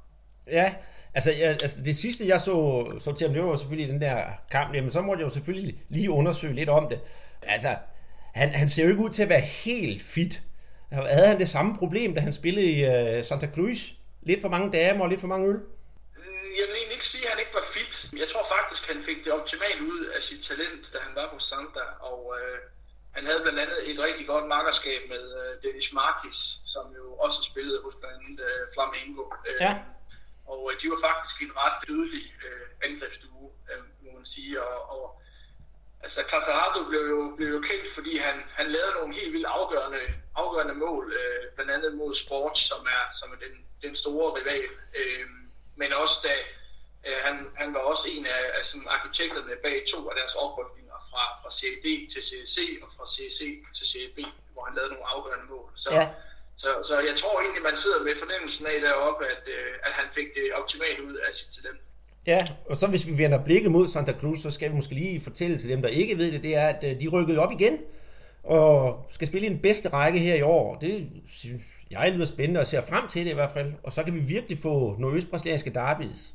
Ja, 0.58 0.74
altså, 1.14 1.30
jeg, 1.32 1.48
altså 1.48 1.78
det 1.84 1.96
sidste 1.96 2.28
jeg 2.28 2.40
så, 2.40 2.56
så 3.04 3.12
til 3.12 3.26
ham, 3.26 3.34
det 3.34 3.44
var 3.44 3.56
selvfølgelig 3.56 3.92
den 3.92 4.00
der 4.00 4.16
kamp, 4.50 4.74
jamen 4.74 4.92
så 4.92 5.00
måtte 5.00 5.20
jeg 5.20 5.28
jo 5.28 5.34
selvfølgelig 5.34 5.74
lige 5.88 6.10
undersøge 6.10 6.54
lidt 6.54 6.68
om 6.68 6.88
det. 6.88 7.00
Altså, 7.42 7.76
han, 8.34 8.48
han 8.60 8.68
ser 8.68 8.84
jo 8.84 8.90
ikke 8.90 9.02
ud 9.02 9.10
til 9.10 9.22
at 9.22 9.28
være 9.28 9.46
helt 9.64 10.02
fit. 10.02 10.42
Havde 10.92 11.30
han 11.32 11.38
det 11.38 11.48
samme 11.48 11.76
problem, 11.76 12.14
da 12.14 12.20
han 12.20 12.32
spillede 12.32 12.66
i 12.76 12.78
uh, 12.92 13.24
Santa 13.24 13.48
Cruz? 13.54 13.80
Lidt 14.22 14.40
for 14.40 14.48
mange 14.48 14.72
damer 14.78 15.02
og 15.04 15.10
lidt 15.10 15.20
for 15.20 15.32
mange 15.34 15.48
øl? 15.48 15.60
Jeg 16.58 16.64
vil 16.68 16.76
egentlig 16.76 16.96
ikke 16.98 17.10
sige, 17.12 17.24
at 17.24 17.30
han 17.32 17.40
ikke 17.42 17.54
var 17.60 17.66
fit. 17.76 17.92
Jeg 18.22 18.28
tror 18.32 18.44
faktisk, 18.56 18.82
han 18.92 19.00
fik 19.08 19.18
det 19.24 19.32
optimalt 19.38 19.80
ud 19.92 20.00
af 20.16 20.20
sit 20.28 20.42
talent, 20.48 20.82
da 20.92 20.98
han 21.06 21.14
var 21.18 21.26
hos 21.34 21.44
Santa. 21.52 21.84
Og 22.10 22.20
øh, 22.38 22.58
han 23.16 23.24
havde 23.28 23.42
blandt 23.44 23.60
andet 23.64 23.90
et 23.90 23.98
rigtig 24.06 24.26
godt 24.32 24.46
makkerskab 24.54 25.00
med 25.12 25.24
øh, 25.40 25.52
Dennis 25.64 25.90
Marquis, 25.92 26.38
som 26.74 26.84
jo 26.98 27.04
også 27.24 27.38
spillede 27.50 27.80
hos 27.84 27.94
blandt 28.00 28.16
andet 28.20 28.40
øh, 28.48 28.62
Flamengo. 28.74 29.24
Øh, 29.48 29.60
ja. 29.66 29.72
Og 30.52 30.60
øh, 30.68 30.74
de 30.80 30.86
var 30.92 31.00
faktisk 31.08 31.36
en 31.42 31.56
ret 31.62 31.76
dødelig 31.88 32.26
øh, 32.46 32.66
angrebsstue, 32.86 33.48
øh, 33.70 33.82
må 34.02 34.10
man 34.18 34.26
sige. 34.34 34.52
Og, 34.62 34.76
og 34.94 35.04
altså 36.04 36.20
Casarado 36.30 36.80
blev 36.90 37.02
jo, 37.14 37.20
blev 37.36 37.48
jo 37.56 37.60
kendt, 37.70 37.88
fordi 37.96 38.12
han, 38.26 38.36
han 38.58 38.66
lavede 38.74 38.94
nogle 38.98 39.14
helt 39.18 39.32
vildt 39.34 39.52
afgørende, 39.58 40.02
afgørende 40.42 40.76
mål, 40.84 41.04
øh, 41.20 41.42
blandt 41.54 41.72
andet 41.76 41.92
mod 42.00 42.12
Sport, 42.24 42.56
som 42.70 42.80
er, 42.96 43.04
som 43.18 43.28
er 43.34 43.38
den, 43.44 43.54
den 43.84 43.96
store 44.02 44.28
rival. 44.38 44.70
Øh, 45.00 45.26
men 45.80 45.90
også 46.02 46.16
da 46.26 46.34
øh, 47.06 47.18
han, 47.26 47.34
han 47.60 47.74
var 47.74 47.80
også 47.80 48.04
en 48.14 48.26
af, 48.26 48.44
af 48.58 48.62
sådan, 48.64 48.88
arkitekterne 48.96 49.56
bag 49.64 49.76
to 49.92 49.98
af 50.10 50.14
deres 50.20 50.34
oprykninger 50.44 50.85
fra, 51.16 51.26
fra 51.42 51.50
CAD 51.58 51.86
til 52.12 52.22
CSC 52.28 52.58
og 52.84 52.88
fra 52.96 53.06
CSC 53.14 53.40
til 53.76 53.86
CAB, 53.92 54.18
hvor 54.52 54.62
han 54.66 54.74
lavede 54.76 54.92
nogle 54.94 55.06
afgørende 55.14 55.46
mål. 55.54 55.68
Så, 55.84 55.88
ja. 55.98 56.04
så, 56.62 56.70
så 56.88 56.94
jeg 57.08 57.14
tror 57.20 57.34
egentlig, 57.44 57.62
man 57.70 57.76
sidder 57.82 58.00
med 58.06 58.14
fornemmelsen 58.22 58.64
af 58.72 58.78
deroppe, 58.86 59.22
at, 59.34 59.44
øh, 59.56 59.86
at 59.86 59.92
han 59.98 60.06
fik 60.16 60.28
det 60.36 60.46
optimalt 60.60 61.00
ud 61.08 61.14
af 61.26 61.30
sit 61.38 61.50
talent. 61.56 61.80
Ja, 62.32 62.42
og 62.70 62.76
så 62.80 62.86
hvis 62.92 63.06
vi 63.08 63.14
vender 63.22 63.44
blikket 63.48 63.70
mod 63.76 63.86
Santa 63.88 64.14
Cruz, 64.20 64.38
så 64.46 64.50
skal 64.56 64.70
vi 64.70 64.76
måske 64.80 64.94
lige 64.94 65.20
fortælle 65.28 65.58
til 65.58 65.68
dem, 65.72 65.82
der 65.82 65.88
ikke 66.00 66.18
ved 66.20 66.28
det, 66.32 66.42
det 66.46 66.54
er, 66.62 66.68
at 66.74 66.80
øh, 66.88 67.00
de 67.00 67.08
rykkede 67.14 67.38
op 67.44 67.52
igen, 67.58 67.74
og 68.44 68.70
skal 69.10 69.28
spille 69.28 69.46
i 69.46 69.50
den 69.50 69.62
bedste 69.68 69.88
række 69.88 70.18
her 70.18 70.34
i 70.34 70.42
år. 70.42 70.78
Det 70.78 70.94
synes 71.40 71.62
jeg 71.90 72.12
lyder 72.12 72.26
spændende, 72.26 72.60
og 72.60 72.66
ser 72.66 72.80
frem 72.80 73.08
til 73.08 73.24
det 73.24 73.30
i 73.30 73.34
hvert 73.34 73.52
fald. 73.52 73.72
Og 73.82 73.92
så 73.92 74.02
kan 74.04 74.14
vi 74.14 74.20
virkelig 74.20 74.58
få 74.62 74.96
nordøstbrasilianske 74.98 75.70
derbys. 75.70 76.34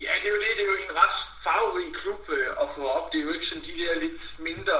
Ja, 0.00 0.12
det 0.22 0.28
er 0.28 0.34
jo 0.36 0.40
det. 0.44 0.50
Det 0.56 0.62
er 0.62 0.70
jo 0.72 0.76
en 0.88 0.96
ret 1.02 1.23
farverig 1.54 1.90
klub 2.02 2.22
øh, 2.38 2.50
at 2.62 2.68
få 2.76 2.82
op. 2.96 3.06
Det 3.10 3.18
er 3.18 3.26
jo 3.28 3.32
ikke 3.36 3.50
sådan 3.50 3.68
de 3.68 3.78
der 3.80 3.94
lidt 4.04 4.22
mindre 4.48 4.78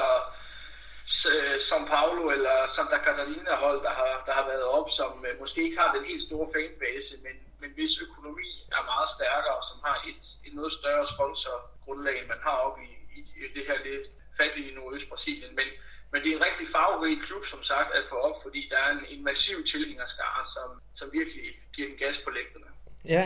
øh, 1.33 1.57
São 1.69 1.83
Paulo 1.95 2.23
eller 2.37 2.57
Santa 2.75 2.99
Catarina 3.07 3.53
hold, 3.65 3.81
der 3.87 3.95
har, 4.01 4.15
der 4.27 4.35
har 4.39 4.47
været 4.53 4.67
op, 4.79 4.89
som 4.99 5.13
øh, 5.29 5.33
måske 5.43 5.59
ikke 5.67 5.81
har 5.83 5.91
den 5.97 6.05
helt 6.11 6.25
store 6.29 6.49
fanbase, 6.55 7.15
men, 7.27 7.37
men 7.61 7.71
hvis 7.77 7.95
økonomi 8.07 8.49
er 8.77 8.91
meget 8.93 9.09
stærkere, 9.17 9.57
og 9.61 9.65
som 9.71 9.79
har 9.87 9.97
et, 10.11 10.25
et 10.47 10.55
noget 10.61 10.73
større 10.81 11.07
sponsorgrundlag, 11.15 12.17
end 12.19 12.29
man 12.35 12.43
har 12.47 12.57
op 12.67 12.77
i, 12.89 12.91
i, 13.19 13.21
i 13.41 13.45
det 13.57 13.65
her 13.69 13.79
lidt 13.89 14.07
fattige 14.39 14.75
Nordøst-Brasilien. 14.77 15.53
Men, 15.59 15.69
men 16.11 16.19
det 16.23 16.29
er 16.29 16.37
en 16.37 16.47
rigtig 16.49 16.67
farverig 16.75 17.19
klub, 17.27 17.45
som 17.53 17.63
sagt, 17.73 17.91
at 17.99 18.05
få 18.11 18.17
op, 18.29 18.37
fordi 18.45 18.61
der 18.73 18.79
er 18.87 18.91
en, 18.97 19.05
en 19.15 19.23
massiv 19.31 19.57
tilhængerskare, 19.73 20.43
som, 20.55 20.69
som 20.99 21.07
virkelig 21.19 21.47
giver 21.75 21.89
en 21.89 22.01
gas 22.03 22.17
på 22.25 22.31
lægterne. 22.31 22.71
Ja, 23.15 23.25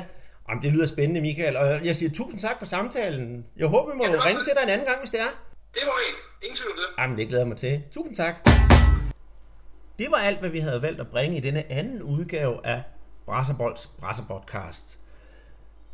Jamen, 0.58 0.70
det 0.70 0.76
lyder 0.76 0.86
spændende, 0.86 1.20
Michael. 1.20 1.56
Og 1.56 1.84
jeg 1.84 1.96
siger 1.96 2.10
tusind 2.10 2.40
tak 2.40 2.58
for 2.58 2.66
samtalen. 2.66 3.46
Jeg 3.56 3.66
håber, 3.66 3.92
vi 3.92 3.98
må 3.98 4.04
ja, 4.04 4.24
ringe 4.24 4.44
til 4.44 4.52
dig 4.56 4.62
en 4.62 4.68
anden 4.68 4.86
gang, 4.86 4.98
hvis 4.98 5.10
det 5.10 5.20
er. 5.20 5.28
Det 5.74 5.82
må 5.86 5.92
I. 5.92 6.10
Ingen 6.46 6.56
tvivl 6.56 6.76
det. 6.76 6.84
Jamen, 6.98 7.18
det 7.18 7.28
glæder 7.28 7.42
jeg 7.42 7.48
mig 7.48 7.56
til. 7.56 7.82
Tusind 7.90 8.14
tak. 8.14 8.34
Det 9.98 10.10
var 10.10 10.16
alt, 10.16 10.40
hvad 10.40 10.50
vi 10.50 10.60
havde 10.60 10.82
valgt 10.82 11.00
at 11.00 11.08
bringe 11.08 11.36
i 11.36 11.40
denne 11.40 11.72
anden 11.72 12.02
udgave 12.02 12.66
af 12.66 12.82
Brasserbolds 13.26 13.86
Brasserpodcast. 13.86 14.98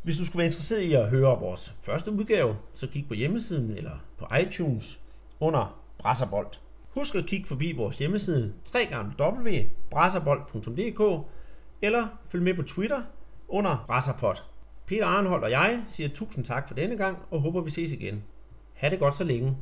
Hvis 0.03 0.17
du 0.17 0.25
skulle 0.25 0.37
være 0.37 0.45
interesseret 0.45 0.81
i 0.81 0.93
at 0.93 1.09
høre 1.09 1.39
vores 1.39 1.73
første 1.81 2.11
udgave, 2.11 2.57
så 2.73 2.87
kig 2.87 3.05
på 3.07 3.13
hjemmesiden 3.13 3.77
eller 3.77 4.03
på 4.17 4.27
iTunes 4.35 4.99
under 5.39 5.81
Brasserbold. 5.97 6.47
Husk 6.89 7.15
at 7.15 7.25
kigge 7.25 7.47
forbi 7.47 7.71
vores 7.71 7.97
hjemmeside 7.97 8.53
www.brasserbold.dk 8.75 11.27
eller 11.81 12.07
følg 12.29 12.43
med 12.43 12.53
på 12.53 12.63
Twitter 12.63 13.01
under 13.47 13.83
Brasserpod. 13.87 14.54
Peter 14.87 15.05
Arnhold 15.05 15.43
og 15.43 15.51
jeg 15.51 15.79
siger 15.89 16.09
tusind 16.09 16.45
tak 16.45 16.67
for 16.67 16.75
denne 16.75 16.97
gang 16.97 17.17
og 17.31 17.41
håber 17.41 17.61
vi 17.61 17.71
ses 17.71 17.91
igen. 17.91 18.23
Ha' 18.73 18.89
det 18.89 18.99
godt 18.99 19.15
så 19.15 19.23
længe. 19.23 19.57